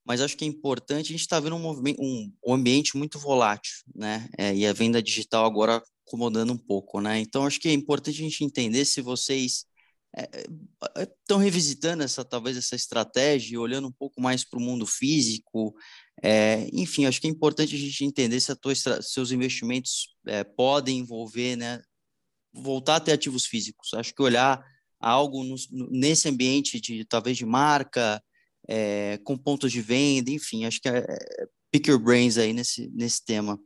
[0.04, 1.06] Mas acho que é importante.
[1.06, 4.28] A gente está vendo um movimento, um, um ambiente muito volátil, né?
[4.54, 7.20] E a venda digital agora acomodando um pouco, né?
[7.20, 9.64] Então acho que é importante a gente entender se vocês
[10.14, 15.74] estão é, revisitando essa talvez essa estratégia, olhando um pouco mais para o mundo físico.
[16.22, 20.98] É, enfim, acho que é importante a gente entender se a seus investimentos é, podem
[20.98, 21.82] envolver, né?
[22.52, 23.94] Voltar a ter ativos físicos.
[23.94, 24.62] Acho que olhar
[25.00, 25.56] algo no,
[25.90, 28.22] nesse ambiente de talvez de marca,
[28.68, 32.88] é, com pontos de venda, enfim, acho que é, é pick your brains aí nesse,
[32.90, 33.58] nesse tema.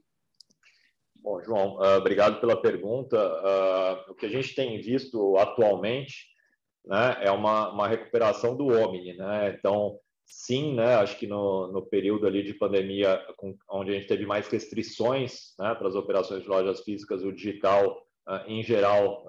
[1.20, 3.18] Bom, João, uh, obrigado pela pergunta.
[3.18, 6.35] Uh, o que a gente tem visto atualmente
[6.86, 9.14] né, é uma, uma recuperação do Omni.
[9.14, 9.54] Né?
[9.58, 14.06] Então, sim, né, acho que no, no período ali de pandemia, com, onde a gente
[14.06, 19.24] teve mais restrições né, para as operações de lojas físicas, o digital, uh, em geral,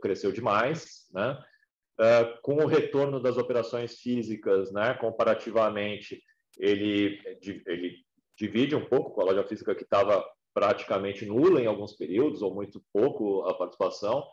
[0.00, 1.08] cresceu demais.
[1.12, 1.38] Né?
[2.40, 6.22] com o retorno das operações físicas, né, comparativamente,
[6.58, 7.20] ele,
[7.66, 7.96] ele
[8.34, 10.24] divide um pouco com a loja física que estava
[10.54, 14.24] praticamente nula em alguns períodos, ou muito pouco a participação.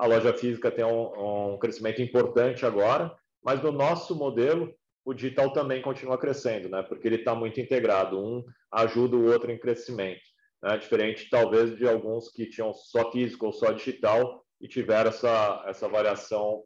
[0.00, 4.74] A loja física tem um, um crescimento importante agora, mas no nosso modelo,
[5.04, 6.82] o digital também continua crescendo, né?
[6.82, 8.42] porque ele está muito integrado, um
[8.72, 10.22] ajuda o outro em crescimento.
[10.62, 10.78] Né?
[10.78, 15.86] Diferente, talvez, de alguns que tinham só físico ou só digital e tiveram essa, essa
[15.86, 16.64] variação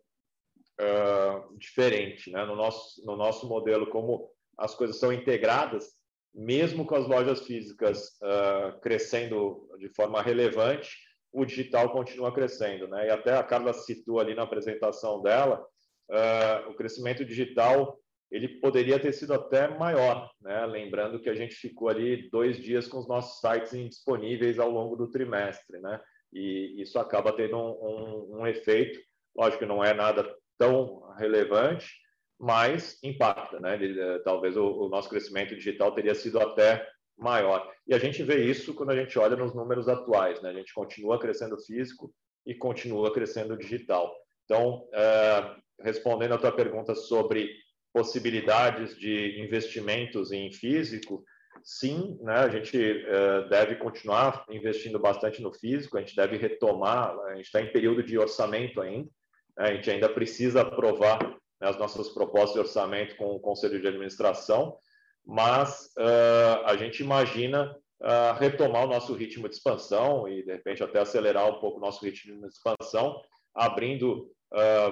[0.80, 2.30] uh, diferente.
[2.30, 2.44] Né?
[2.44, 5.88] No, nosso, no nosso modelo, como as coisas são integradas,
[6.32, 10.96] mesmo com as lojas físicas uh, crescendo de forma relevante,
[11.34, 13.08] o digital continua crescendo, né?
[13.08, 15.66] E até a Carla citou ali na apresentação dela,
[16.08, 17.98] uh, o crescimento digital
[18.30, 20.64] ele poderia ter sido até maior, né?
[20.66, 24.96] Lembrando que a gente ficou ali dois dias com os nossos sites indisponíveis ao longo
[24.96, 26.00] do trimestre, né?
[26.32, 28.98] E isso acaba tendo um, um, um efeito,
[29.36, 30.28] lógico que não é nada
[30.58, 31.92] tão relevante,
[32.38, 33.78] mas impacta, né?
[33.80, 37.70] Eh, talvez o, o, nosso crescimento digital teria sido até maior.
[37.86, 40.50] E a gente vê isso quando a gente olha nos números atuais, né?
[40.50, 42.12] A gente continua crescendo físico
[42.46, 44.14] e continua crescendo digital.
[44.44, 47.50] Então, é, respondendo a tua pergunta sobre
[47.92, 51.24] possibilidades de investimentos em físico,
[51.62, 57.16] sim, né, a gente uh, deve continuar investindo bastante no físico, a gente deve retomar,
[57.26, 59.08] a gente está em período de orçamento ainda,
[59.56, 61.22] né, a gente ainda precisa aprovar
[61.60, 64.76] né, as nossas propostas de orçamento com o Conselho de Administração,
[65.24, 70.82] mas uh, a gente imagina uh, retomar o nosso ritmo de expansão e, de repente,
[70.82, 73.20] até acelerar um pouco o nosso ritmo de expansão,
[73.54, 74.30] abrindo,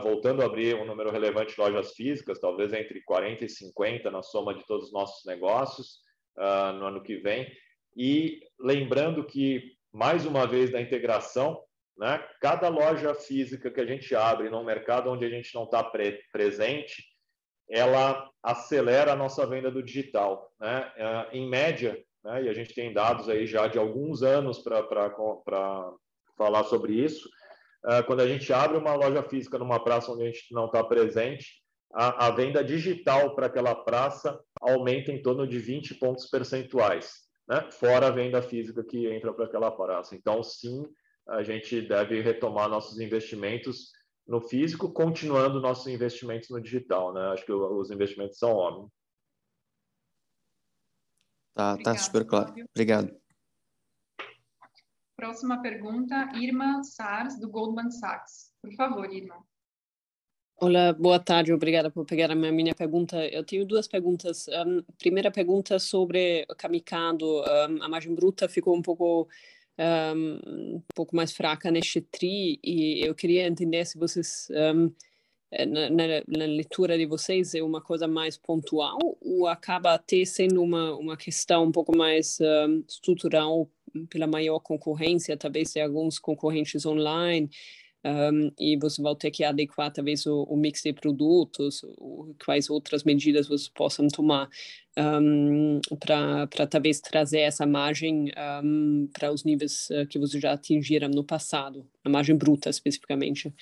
[0.03, 4.23] voltando a abrir um número relevante de lojas físicas, talvez entre 40 e 50 na
[4.23, 6.03] soma de todos os nossos negócios,
[6.39, 7.51] uh, no ano que vem.
[7.97, 11.63] E lembrando que, mais uma vez, da integração,
[11.97, 15.85] né, cada loja física que a gente abre no mercado onde a gente não está
[15.85, 17.05] pre presente,
[17.73, 20.53] ela acelera a nossa venda do digital.
[20.61, 20.93] Né?
[20.97, 25.11] Uh, em média, né, e a gente tem dados aí já de alguns anos para
[26.37, 27.29] falar sobre isso,
[27.87, 30.85] uh, quando a gente abre uma loja física numa praça onde a gente não está
[30.85, 31.63] presente,
[31.95, 37.67] a, a venda digital para aquela praça aumenta em torno de 20 pontos percentuais, né?
[37.71, 40.15] fora a venda física que entra para aquela praça.
[40.15, 40.85] Então, sim,
[41.27, 43.93] a gente deve retomar nossos investimentos
[44.27, 47.13] no físico, continuando nossos investimentos no digital.
[47.13, 47.21] Né?
[47.33, 48.91] Acho que os investimentos são óbvios.
[51.55, 52.55] Tá, tá super claro.
[52.75, 53.15] Obrigado.
[55.17, 58.53] Próxima pergunta, Irma Sars, do Goldman Sachs.
[58.61, 59.45] Por favor, Irma.
[60.57, 63.27] Olá, boa tarde, obrigada por pegar a minha pergunta.
[63.27, 64.47] Eu tenho duas perguntas.
[64.49, 67.27] Um, primeira pergunta sobre o Kamikado.
[67.27, 69.29] Um, a margem bruta ficou um pouco,
[69.79, 75.91] um, um, pouco mais fraca neste TRI e eu queria entender se vocês, eh, na,
[75.91, 80.95] na, na, leitura de vocês, é uma coisa mais pontual ou acaba até sendo uma,
[80.97, 82.39] uma questão um pouco mais
[82.89, 83.69] estrutural
[84.09, 87.51] pela maior concorrência, talvez de alguns concorrentes online,
[88.05, 92.69] um, e você vai ter que adequar talvez o, o mix de produtos, ou quais
[92.69, 94.49] outras medidas você possam tomar
[94.99, 98.33] um, para talvez trazer essa margem
[98.65, 103.55] um, para os níveis uh, que você já atingiram no passado, a margem bruta especificamente.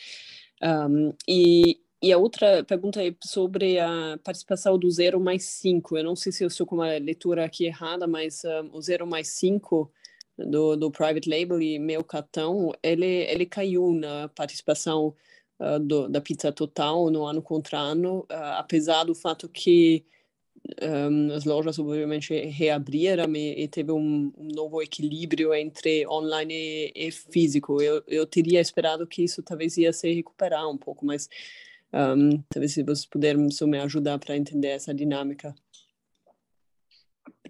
[1.29, 5.99] e, e a outra pergunta é sobre a participação do 0 mais 5.
[5.99, 9.29] Eu não sei se eu estou com uma leitura aqui errada, mas o 0 mais
[9.29, 9.93] 5
[10.47, 15.15] do, do private label e meu cartão, ele, ele caiu na participação
[15.59, 20.05] uh, do, da Pizza Total no ano contra ano, uh, apesar do fato que
[20.83, 27.09] um, as lojas obviamente reabriram e, e teve um, um, novo equilíbrio entre online e,
[27.09, 27.81] e, físico.
[27.81, 31.29] Eu, eu teria esperado que isso talvez ia se recuperar um pouco, mas
[31.93, 35.55] um, talvez se vocês puderem me ajudar para entender essa dinâmica.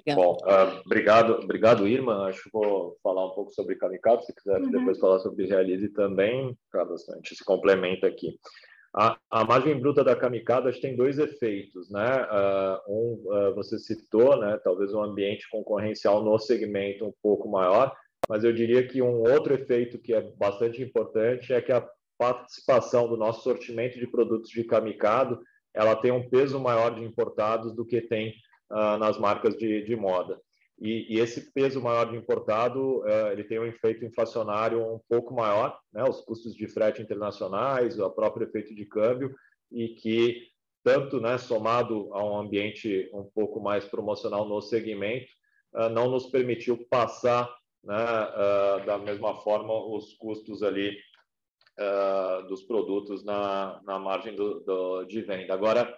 [0.01, 0.17] Obrigado.
[0.17, 2.27] Bom, uh, obrigado, obrigado, Irma.
[2.27, 4.71] Acho que vou falar um pouco sobre Kamikaze, se quiser uhum.
[4.71, 8.39] depois falar sobre Realize também, a gente se complementa aqui.
[8.93, 12.27] A, a margem bruta da Kamikaze tem dois efeitos, né?
[12.27, 14.59] Uh, um, uh, você citou, né?
[14.65, 17.95] Talvez um ambiente concorrencial no segmento um pouco maior,
[18.29, 21.87] mas eu diria que um outro efeito que é bastante importante é que a
[22.19, 25.39] participação do nosso sortimento de produtos de Kamikaze
[25.73, 28.35] ela tem um peso maior de importados do que tem
[28.71, 30.41] uh, nas marcas de, de moda.
[30.81, 35.35] E, e, esse peso maior de importado, uh, ele tem um efeito inflacionário um pouco
[35.35, 36.03] maior, né?
[36.05, 39.35] os custos de frete internacionais, o próprio efeito de câmbio,
[39.71, 40.49] e que,
[40.83, 45.31] tanto né, somado a um ambiente um pouco mais promocional no segmento,
[45.75, 47.55] uh, não nos permitiu passar
[47.85, 50.97] né, uh, da mesma forma os custos ali
[52.47, 55.55] dos produtos na, na margem do, do, de venda.
[55.55, 55.97] Agora,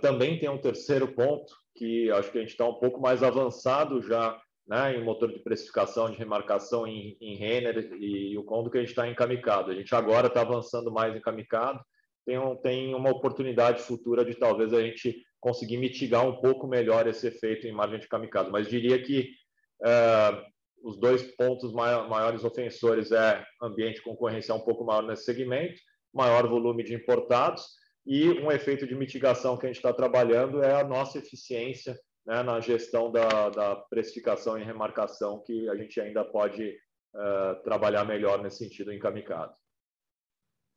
[0.00, 4.02] também tem um terceiro ponto, que acho que a gente está um pouco mais avançado
[4.02, 8.78] já né, em motor de precificação, de remarcação em, em Renner e, o Condo que
[8.78, 9.70] a gente está encamicado.
[9.70, 11.80] A gente agora está avançando mais encamicado,
[12.24, 17.06] tem, um, tem uma oportunidade futura de talvez a gente conseguir mitigar um pouco melhor
[17.06, 18.50] esse efeito em margem de kamikaze.
[18.50, 19.30] Mas diria que
[19.82, 20.42] uh,
[20.82, 25.80] os dois pontos maiores ofensores é ambiente concorrencial um pouco maior nesse segmento,
[26.12, 27.64] maior volume de importados
[28.06, 32.42] e um efeito de mitigação que a gente está trabalhando é a nossa eficiência né,
[32.42, 36.76] na gestão da, da, precificação e remarcação, que a gente ainda pode
[37.14, 39.60] uh, trabalhar melhor nesse sentido em Kamikaze.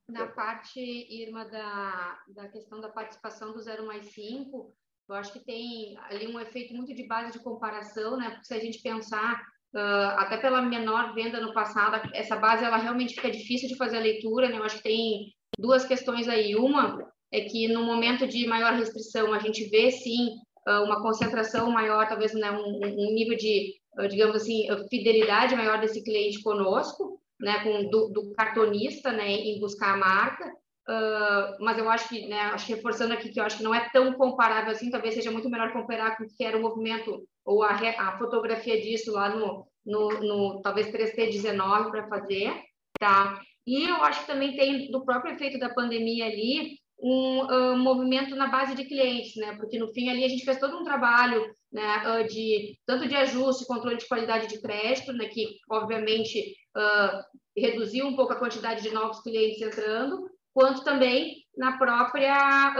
[0.09, 4.75] Na parte, Irma, da, da questão da participação do 0 mais 5,
[5.07, 8.31] eu acho que tem ali um efeito muito de base de comparação, né?
[8.31, 9.39] Porque se a gente pensar,
[9.75, 13.97] uh, até pela menor venda no passado, essa base ela realmente fica difícil de fazer
[13.97, 14.57] a leitura, né?
[14.57, 16.55] Eu acho que tem duas questões aí.
[16.55, 20.29] Uma é que no momento de maior restrição a gente vê sim
[20.65, 25.79] ah, uma concentração maior, talvez né, um, um nível de, ah, digamos assim, fidelidade maior
[25.79, 30.47] desse cliente conosco, né, com, do, do cartonista, né, em buscar a marca.
[30.47, 33.73] uh, mas eu acho que, né, acho que reforçando aqui que eu acho que não
[33.73, 37.23] é tão comparável assim, talvez seja muito melhor comparar com o que era o movimento
[37.45, 42.53] ou a, a fotografia disso lá no, no, no talvez 3T19 para fazer,
[42.99, 43.41] tá?
[43.65, 48.35] E eu acho que também tem do próprio efeito da pandemia ali um uh, movimento
[48.35, 49.55] na base de clientes, né?
[49.55, 53.15] Porque no fim ali a gente fez todo um trabalho, né, uh, de tanto de
[53.15, 57.21] ajuste, controle de qualidade de crédito, né, que obviamente uh,
[57.55, 62.73] reduziu um pouco a quantidade de novos clientes entrando, quanto também na própria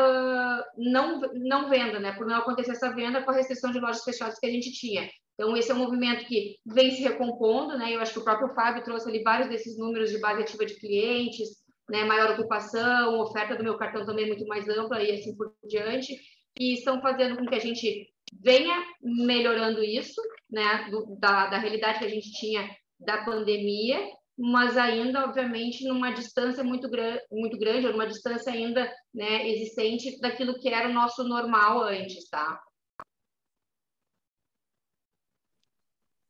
[0.78, 2.14] não não venda, né?
[2.14, 5.10] Por não acontecer essa venda com a restrição de lojas fechadas que a gente tinha.
[5.40, 7.96] Então, esse é um movimento que vem se recompondo, né?
[7.96, 10.76] Eu acho que o próprio Fábio trouxe ali vários desses números de base ativa de
[10.76, 11.59] clientes,
[11.90, 12.04] né?
[12.06, 16.16] Maior ocupação, oferta do meu cartão também muito mais ampla e assim por diante,
[16.60, 18.08] e estão fazendo com que a gente
[18.42, 20.88] venha melhorando isso, né?
[20.90, 22.70] Do, da, da realidade que a gente tinha
[23.00, 23.98] da pandemia,
[24.38, 30.20] mas ainda, obviamente, numa distância muito, gra muito grande, ou numa distância ainda né, existente
[30.20, 32.62] daquilo que era o nosso normal antes, tá?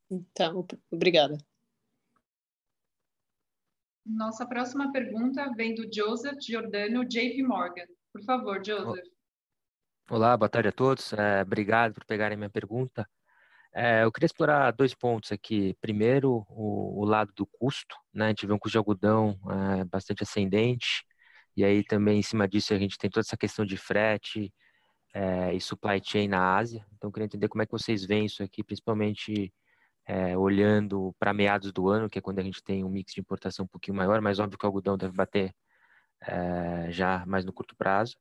[0.10, 1.38] Então, obrigada.
[4.10, 7.86] Nossa próxima pergunta vem do Joseph Giordano, JP Morgan.
[8.12, 9.06] Por favor, Joseph.
[10.10, 11.14] Olá, boa tarde a todos.
[11.14, 13.08] É, obrigado por pegarem minha pergunta.
[13.72, 15.78] É, eu queria explorar dois pontos aqui.
[15.80, 17.96] Primeiro, o, o, lado do custo.
[18.12, 18.26] Né?
[18.26, 19.40] A gente vê um custo de algodão
[19.80, 21.06] é, bastante ascendente,
[21.56, 24.52] e aí também em cima disso a gente tem toda essa questão de frete
[25.14, 26.84] é, e supply chain na Ásia.
[26.96, 29.54] Então, eu queria entender como é que vocês veem isso aqui, principalmente
[30.10, 33.22] é, olhando para meados do ano, que é quando a gente tem um mix de
[33.22, 35.54] importação um pouquinho maior, mas óbvio que o algodão deve bater
[36.22, 38.18] é, já mais no curto prazo.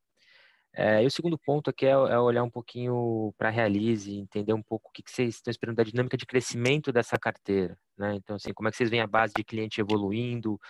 [0.75, 4.53] É, e o segundo ponto aqui é, é olhar um pouquinho para a Realize, entender
[4.53, 7.75] um pouco o que, que, vocês estão esperando da dinâmica de crescimento dessa carteira.
[7.97, 8.17] Né?
[8.17, 10.61] Então, assim, como é que vocês veem a base de cliente evoluindo?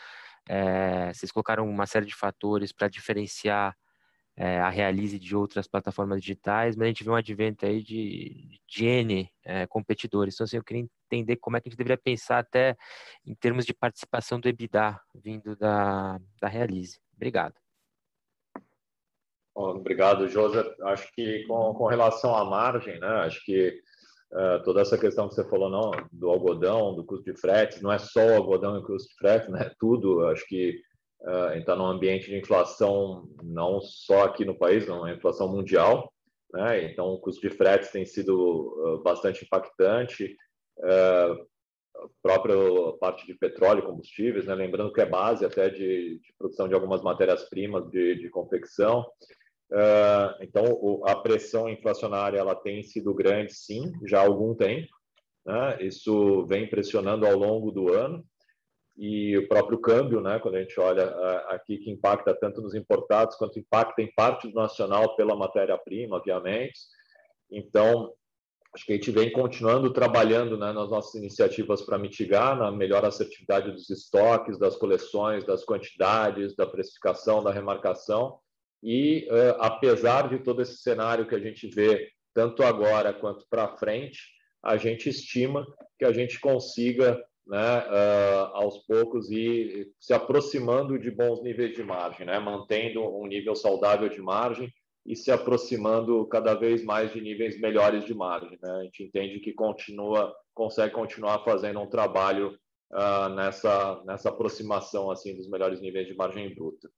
[1.12, 3.76] Vocês colocaram uma série de fatores para diferenciar
[4.40, 8.60] é, a Realize de outras plataformas digitais, mas a gente vê um advento aí de,
[8.68, 10.34] de N é, competidores.
[10.34, 12.76] Então, assim, eu queria entender como é que a gente deveria pensar até
[13.26, 17.00] em termos de participação do EBITDA vindo da, da Realize.
[17.16, 17.54] Obrigado.
[19.56, 20.64] Obrigado, José.
[20.82, 23.76] Acho que com, com relação à margem, né, acho que
[24.30, 27.90] uh, toda essa questão que você falou não, do algodão, do custo de frete, não
[27.90, 30.28] é só o algodão e o custo de frete, né, tudo.
[30.28, 30.80] Acho que
[31.22, 36.12] uh, está num ambiente de inflação não só aqui no país, não, é inflação mundial.
[36.52, 40.36] Né, então, o custo de frete tem sido uh, bastante impactante.
[40.78, 41.46] Uh,
[42.22, 42.56] própria
[43.00, 44.54] parte de petróleo combustíveis, né?
[44.54, 49.00] lembrando que é base até de, de produção de algumas matérias-primas de, de, confecção.
[49.70, 54.88] Uh, então, o, a pressão inflacionária ela tem sido grande, sim, já há algum tempo.
[55.44, 55.78] Né?
[55.82, 58.24] Isso vem pressionando ao longo do ano
[58.98, 60.40] e o próprio câmbio, né?
[60.40, 64.48] Quando a gente olha uh, aqui que impacta tanto nos importados quanto impacta em parte
[64.48, 66.80] do nacional pela matéria-prima, obviamente.
[67.48, 68.12] Então,
[68.74, 73.04] acho que a gente vem continuando trabalhando né, nas nossas iniciativas para mitigar na melhor
[73.04, 78.40] assertividade dos estoques, das coleções, das quantidades, da precificação, da remarcação.
[78.82, 83.76] E, uh, apesar de todo esse cenário que a gente vê, tanto agora quanto para
[83.76, 84.18] frente,
[84.60, 85.64] a gente estima
[85.96, 91.82] que a gente consiga, né, uh, aos poucos, ir se aproximando de bons níveis de
[91.82, 94.72] margem, né, mantendo um nível saudável de margem
[95.06, 98.58] e se aproximando cada vez mais de níveis melhores de margem.
[98.62, 98.70] Né?
[98.70, 102.58] A gente entende que continua, consegue continuar fazendo um trabalho
[102.92, 106.88] uh, nessa, nessa aproximação assim dos melhores níveis de margem bruta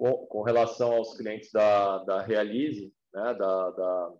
[0.00, 4.12] com, com relação aos clientes da, da Realize, né, da, da,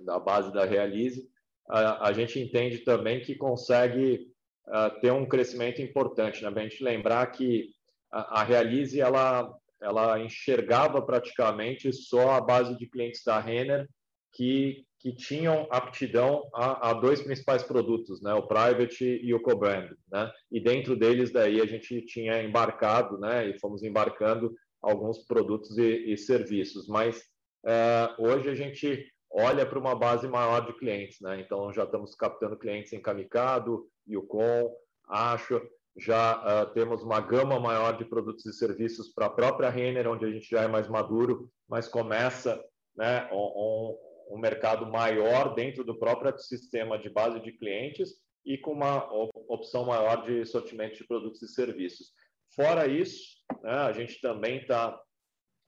[0.00, 1.28] da base da Realize,
[1.68, 4.32] a, a, gente entende também que consegue
[4.68, 6.42] uh, ter um crescimento importante.
[6.42, 6.52] Né?
[6.54, 7.68] A gente lembrar que
[8.10, 9.52] a, a Realize ela,
[9.82, 13.88] ela enxergava praticamente só a base de clientes da Renner
[14.32, 19.92] que, que tinham aptidão a, a, dois principais produtos, né, o Private e o Co-Brand,
[20.10, 24.52] né, e dentro deles daí a gente tinha embarcado, né, e fomos embarcando
[24.82, 27.22] alguns produtos e, e serviços, mas
[27.64, 31.40] é, hoje a gente olha para uma base maior de clientes, né?
[31.40, 34.74] Então já estamos captando clientes em Kamikado, Yukon,
[35.08, 35.60] Acho,
[35.96, 40.24] já uh, temos uma gama maior de produtos e serviços para a própria Renner, onde
[40.24, 42.62] a gente já é mais maduro, mas começa
[42.96, 43.96] né, um,
[44.30, 49.08] um mercado maior dentro do próprio sistema de base de clientes e com uma
[49.48, 52.12] opção maior de sortimento de produtos e serviços.
[52.54, 54.98] Fora isso, né, a gente também está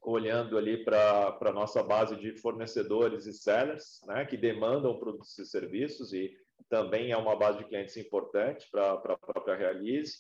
[0.03, 5.45] olhando ali para a nossa base de fornecedores e sellers, né, que demandam produtos e
[5.45, 6.33] serviços e
[6.69, 10.15] também é uma base de clientes importante para a própria Realize.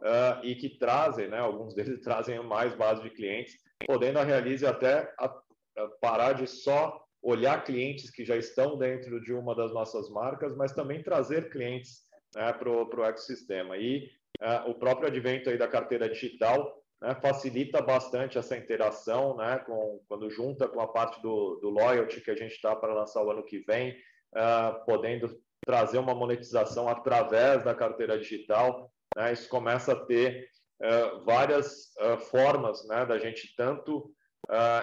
[0.00, 3.54] uh, e que trazem, né, alguns deles trazem mais base de clientes,
[3.86, 9.20] podendo a Realize até a, a parar de só olhar clientes que já estão dentro
[9.20, 12.02] de uma das nossas marcas, mas também trazer clientes
[12.34, 13.76] né, para o ecossistema.
[13.76, 14.10] E
[14.40, 20.00] uh, o próprio advento aí da carteira digital né, facilita bastante essa interação, né, com,
[20.08, 23.30] quando junta com a parte do, do loyalty que a gente está para lançar o
[23.30, 23.92] ano que vem,
[24.34, 25.28] uh, podendo
[25.64, 30.48] trazer uma monetização através da carteira digital, né, isso começa a ter
[30.82, 34.12] uh, várias uh, formas né, da gente tanto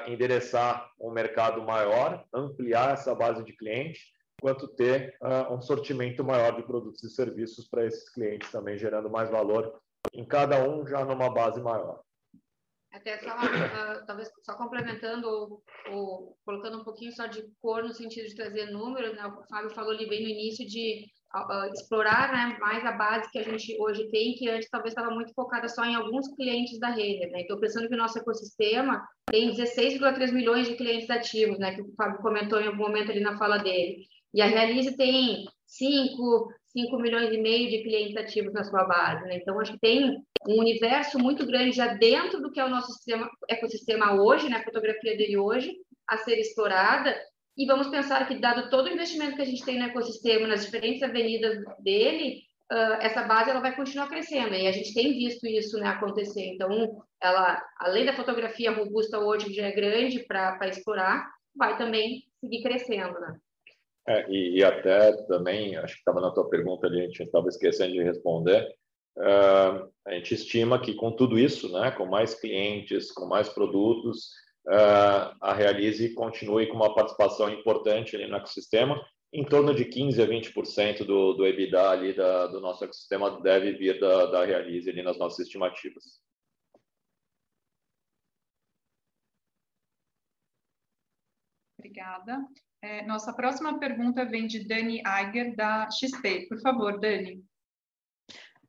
[0.08, 4.02] endereçar um mercado maior, ampliar essa base de clientes,
[4.40, 5.18] quanto ter
[5.52, 9.78] um sortimento maior de produtos e serviços para esses clientes também, gerando mais valor
[10.14, 12.02] em cada um já numa base maior.
[12.98, 15.28] Até só, uh, talvez só complementando
[15.92, 19.26] ou, colocando um pouquinho só de cor no sentido de trazer números, né?
[19.28, 23.38] O Fábio falou ali bem no início de uh, explorar né, mais a base que
[23.38, 26.90] a gente hoje tem, que antes talvez estava muito focada só em alguns clientes da
[26.90, 27.42] rede, né?
[27.42, 31.76] Então, pensando que o nosso ecossistema tem 16,3 milhões de clientes ativos, né?
[31.76, 34.08] Que o Fábio comentou em algum momento ali na fala dele.
[34.34, 39.26] E a Realize tem 5, 5 milhões e meio de clientes ativos na sua base.
[39.26, 39.38] Né?
[39.38, 40.16] Então, acho que tem
[40.48, 44.58] um universo muito grande já dentro do que é o nosso sistema, ecossistema hoje, né?
[44.58, 45.74] a fotografia dele hoje,
[46.08, 47.16] a ser explorada.
[47.58, 50.66] E vamos pensar que, dado todo o investimento que a gente tem no ecossistema, nas
[50.66, 54.54] diferentes avenidas dele, uh, essa base ela vai continuar crescendo.
[54.54, 56.54] E a gente tem visto isso né, acontecer.
[56.54, 62.22] Então, ela, além da fotografia robusta hoje, que já é grande para explorar, vai também
[62.40, 63.20] seguir crescendo.
[63.20, 63.40] Né?
[64.10, 67.50] É, e, e, até também, acho que estava na tua pergunta ali, a gente estava
[67.50, 68.66] esquecendo de responder,
[69.18, 74.28] uh, a gente estima que com tudo isso, né, com mais clientes, com mais produtos,
[74.68, 78.98] uh, a Realize continue com uma participação importante ali no ecossistema,
[79.34, 83.74] em torno de 15% a 20% do, do EBITDA ali da, do nosso ecossistema deve
[83.74, 86.22] vir da, da Realize ali nas nossas estimativas.
[91.78, 92.48] Obrigada.
[92.88, 96.48] É, nossa próxima pergunta vem de Dani Eiger, da XP.
[96.48, 97.44] Por favor, Dani.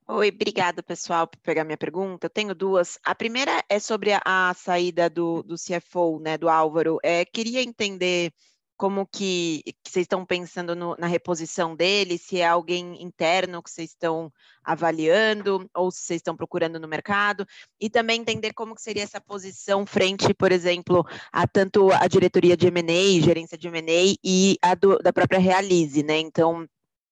[0.05, 2.25] Oi, obrigada, pessoal, por pegar minha pergunta.
[2.25, 2.99] Eu tenho duas.
[3.05, 6.99] A primeira é sobre a, a saída do, do CFO, né, do Álvaro.
[7.01, 8.33] É, queria entender
[8.79, 13.69] como que, que vocês estão pensando no, na reposição dele, se é alguém interno que
[13.69, 14.31] vocês estão
[14.63, 17.45] avaliando ou se vocês estão procurando no mercado,
[17.77, 22.55] e também entender como que seria essa posição frente, por exemplo, a tanto a diretoria
[22.55, 26.17] de M&A, gerência de M&A e a do, da própria Realize, né?
[26.17, 26.65] Então,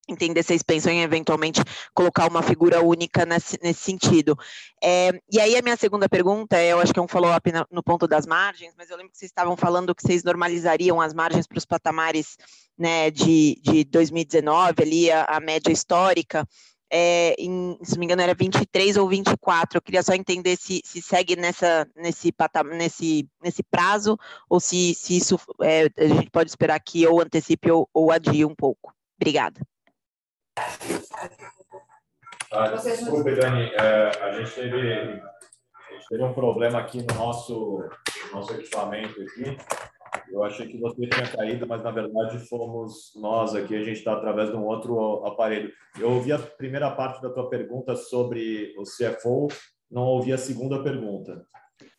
[0.08, 1.62] entender se vocês pensam em eventualmente
[1.94, 4.38] colocar uma figura única nesse, nesse sentido.
[4.84, 7.84] É, e aí a minha segunda pergunta, eu acho que é um follow-up no, no,
[7.84, 11.48] ponto das margens, mas eu lembro que vocês estavam falando que vocês normalizariam as margens
[11.48, 12.38] para os patamares
[12.78, 16.48] né, de, de 2019, ali a, a média histórica,
[16.90, 20.82] é, em, se não me engano era 23 ou 24, eu queria só entender se,
[20.86, 22.34] se segue nessa, nesse,
[22.74, 24.18] nesse, nesse prazo,
[24.50, 28.46] ou se, se isso é, a gente pode esperar que ou antecipe ou, ou adie
[28.46, 28.94] um pouco.
[29.20, 29.62] Obrigada.
[32.52, 37.90] Ah, desculpe, Dani, é, a, gente teve, a gente teve um problema aqui no nosso,
[38.32, 39.58] nosso equipamento aqui.
[40.32, 43.76] Eu achei que você tinha caído, mas na verdade fomos nós aqui.
[43.76, 45.72] A gente está através de um outro aparelho.
[46.00, 49.48] Eu ouvi a primeira parte da tua pergunta sobre o CFO,
[49.92, 51.46] não ouvi a segunda pergunta.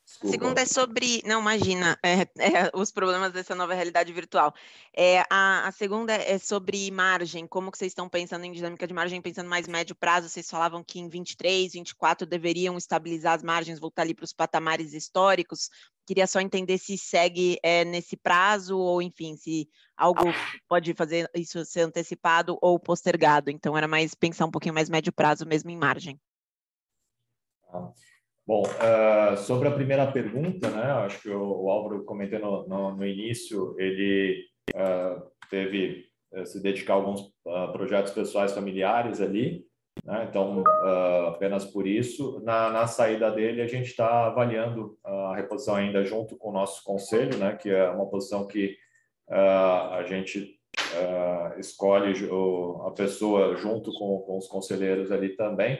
[0.09, 0.32] Desculpa.
[0.32, 1.22] Segunda é sobre.
[1.26, 4.54] Não, imagina, é, é, os problemas dessa nova realidade virtual.
[4.96, 7.46] É, a, a, segunda é sobre margem.
[7.46, 10.30] Como que vocês estão pensando em dinâmica de margem, pensando mais médio prazo?
[10.30, 14.94] Vocês falavam que em 23, 24 deveriam estabilizar as margens, voltar ali para os patamares
[14.94, 15.68] históricos.
[16.06, 20.24] Queria só entender se segue é, nesse prazo, ou enfim, se algo
[20.66, 23.51] pode fazer isso ser antecipado ou postergado.
[23.51, 26.18] Então, era mais pensar um pouquinho mais médio prazo mesmo em margem.
[27.70, 27.93] Ah.
[28.48, 32.96] Bom, uh, sobre a primeira pergunta, né, acho que o, o Álvaro comentou no, no,
[32.96, 34.42] no início, ele
[34.74, 35.20] uh,
[35.50, 37.30] teve uh, se dedicar a alguns
[37.72, 39.66] projetos pessoais familiares ali,
[40.02, 40.64] né, então
[41.26, 42.40] apenas por isso.
[42.42, 46.82] Na, na saída dele, a gente está avaliando a reposição ainda junto com o nosso
[46.84, 48.78] conselho, né, que é uma posição que
[49.28, 50.58] a gente
[51.58, 52.14] escolhe
[52.86, 55.78] a pessoa junto com, com os conselheiros ali também,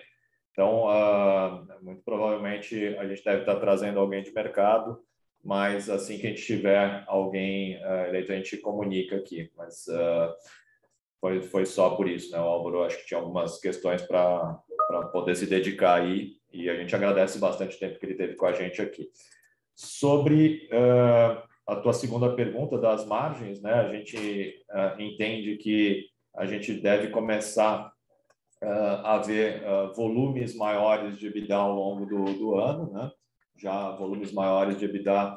[0.59, 5.01] então, uh, muito provavelmente a gente deve estar trazendo alguém de mercado,
[5.41, 9.53] mas assim que a gente tiver alguém uh, eleito, a gente comunica aqui.
[9.57, 10.35] Mas uh,
[11.21, 12.41] foi, foi só por isso, né?
[12.41, 14.61] O Álvaro acho que tinha algumas questões para
[15.13, 18.47] poder se dedicar aí e a gente agradece bastante o tempo que ele teve com
[18.47, 19.09] a gente aqui.
[19.77, 20.69] Sobre
[21.69, 23.75] a tua segunda pergunta das margens, né?
[23.75, 24.61] A gente
[24.99, 27.98] entende que a gente deve começar uh,
[29.05, 33.11] haver uh, volumes maiores de EBITDA ao longo do, do ano, né?
[33.57, 35.37] já volumes maiores de EBITDA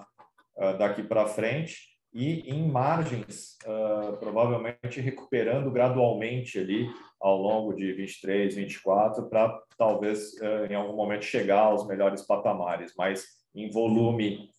[0.58, 3.58] uh, daqui para frente, e em margens,
[4.20, 6.86] provavelmente recuperando gradualmente ali
[7.22, 10.34] ao longo de 23, 24, para talvez
[10.70, 14.50] em algum momento chegar aos melhores patamares, mas em volume,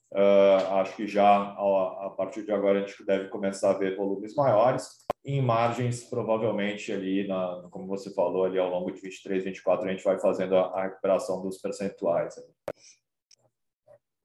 [0.80, 4.34] acho que já a, a partir de agora a gente deve começar a ver volumes
[4.34, 9.86] maiores em margens, provavelmente ali, na, como você falou, ali ao longo de 23, 24,
[9.86, 12.34] a gente vai fazendo a, a recuperação dos percentuais.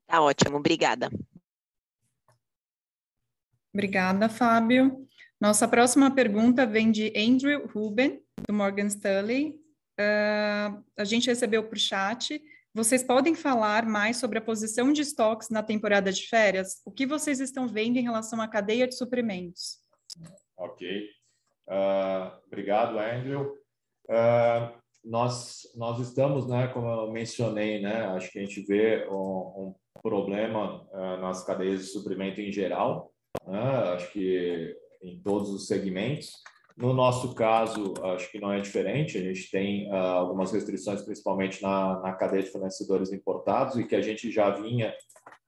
[0.08, 1.10] Tá ótimo, obrigada.
[3.74, 5.08] Obrigada, Fábio.
[5.40, 9.52] Nossa próxima pergunta vem de Andrew Ruben, do Morgan Stanley.
[10.00, 12.42] Uh, a gente recebeu por chat.
[12.74, 16.82] Vocês podem falar mais sobre a posição de estoques na temporada de férias?
[16.86, 19.80] O que vocês estão vendo em relação à cadeia de suprimentos?
[20.58, 20.88] Ok.
[21.70, 23.54] Uh, obrigado, Andrew.
[24.10, 29.16] Uh, nós, nós estamos, né, como eu mencionei, né, acho que a gente vê um,
[29.16, 33.12] um problema uh, nas cadeias de suprimento em geral,
[33.46, 33.60] né,
[33.94, 36.32] acho que em todos os segmentos.
[36.76, 41.62] No nosso caso, acho que não é diferente, a gente tem uh, algumas restrições, principalmente
[41.62, 44.94] na, na cadeia de fornecedores importados, e que a gente já vinha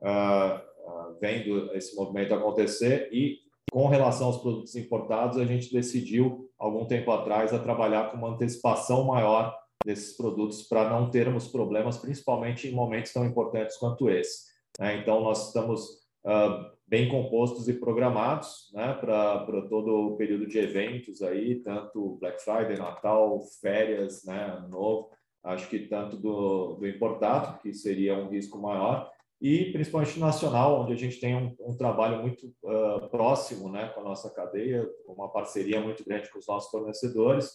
[0.01, 3.37] uh, vendo esse movimento acontecer, e
[3.71, 8.29] com relação aos produtos importados, a gente decidiu, algum tempo atrás, a trabalhar com uma
[8.29, 9.55] antecipação maior
[9.85, 14.49] desses produtos para não termos problemas, principalmente em momentos tão importantes quanto esse.
[14.79, 14.97] Né?
[14.97, 15.85] Então, nós estamos
[16.25, 22.41] uh, bem compostos e programados né, para todo o período de eventos aí, tanto Black
[22.41, 25.09] Friday, Natal, férias, né, Novo,
[25.43, 29.09] acho que tanto do, do importado, que seria um risco maior,
[29.41, 34.01] e principalmente nacional, onde a gente tem um, um trabalho muito uh, próximo né, com
[34.01, 37.51] a nossa cadeia, uma parceria muito grande com os nossos fornecedores,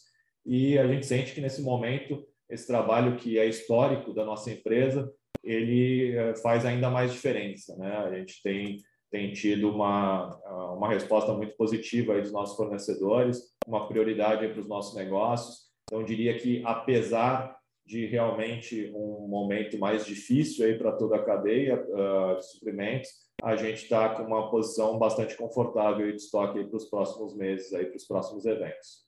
[0.46, 5.10] e a gente sente que nesse momento esse trabalho que é histórico da nossa empresa,
[5.42, 7.76] ele uh, faz ainda mais diferença.
[7.76, 7.94] Né?
[7.96, 8.78] A gente tem,
[9.10, 14.68] tem tido uma, uh, uma resposta muito positiva dos nossos fornecedores, uma prioridade para os
[14.68, 15.64] nossos negócios.
[15.82, 17.54] Então, diria que apesar
[17.86, 23.10] de realmente um momento mais difícil aí para toda a cadeia uh, de suprimentos,
[23.42, 27.86] a gente está com uma posição bastante confortável de estoque para os próximos meses, aí
[27.86, 29.04] para os próximos eventos.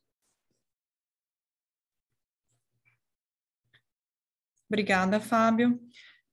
[4.69, 5.81] Obrigada, Fábio.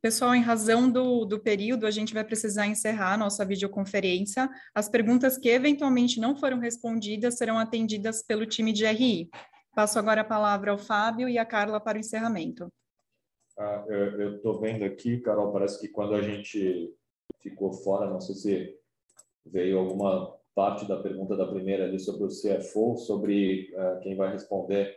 [0.02, 4.50] Pessoal, em razão do, do período, a gente vai precisar encerrar a nossa videoconferência.
[4.76, 9.30] As perguntas que eventualmente não foram respondidas serão atendidas pelo time de RI.
[9.76, 12.68] Passo agora a palavra ao Fábio e a Carla para o encerramento.
[13.58, 16.94] Ah, eu estou vendo aqui, Carol, parece que quando a gente
[17.40, 18.80] ficou fora, não sei se
[19.46, 24.32] veio alguma parte da pergunta da primeira ali sobre o CFO, sobre uh, quem vai
[24.32, 24.96] responder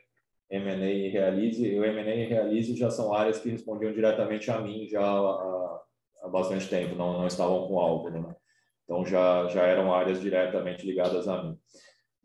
[0.51, 1.79] M&A e Realize.
[1.79, 5.81] O M&A e Realize já são áreas que respondiam diretamente a mim já há,
[6.23, 8.37] há bastante tempo, não, não estavam com o Álvaro, né?
[8.85, 11.59] Então já, já eram áreas diretamente ligadas a mim.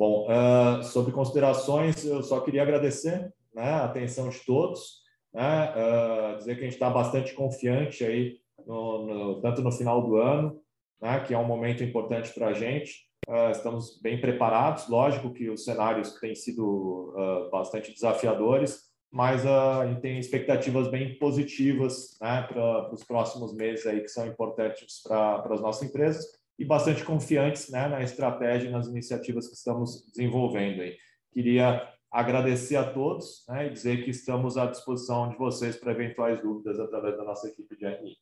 [0.02, 6.38] Bom, uh, sobre considerações, eu só queria agradecer né, a atenção de todos, né, uh,
[6.40, 10.60] dizer que a gente está bastante confiante aí, no, no, tanto no final do ano,
[11.00, 12.96] né, que é um momento importante para a gente.
[13.30, 17.14] Uh, estamos bem preparados, lógico que os cenários têm sido
[17.52, 18.80] bastante desafiadores,
[19.12, 24.26] mas a gente tem expectativas bem positivas né, para os próximos meses aí que são
[24.26, 29.56] importantes para as nossas empresas e bastante confiantes né, na estratégia e nas iniciativas que
[29.56, 30.82] estamos desenvolvendo.
[30.82, 30.96] Aí.
[31.32, 36.40] Queria agradecer a todos né, e dizer que estamos à disposição de vocês para eventuais
[36.40, 38.16] dúvidas através da nossa equipe de RI.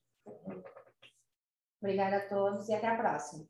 [1.81, 3.45] Obrigada a todos e até a próxima.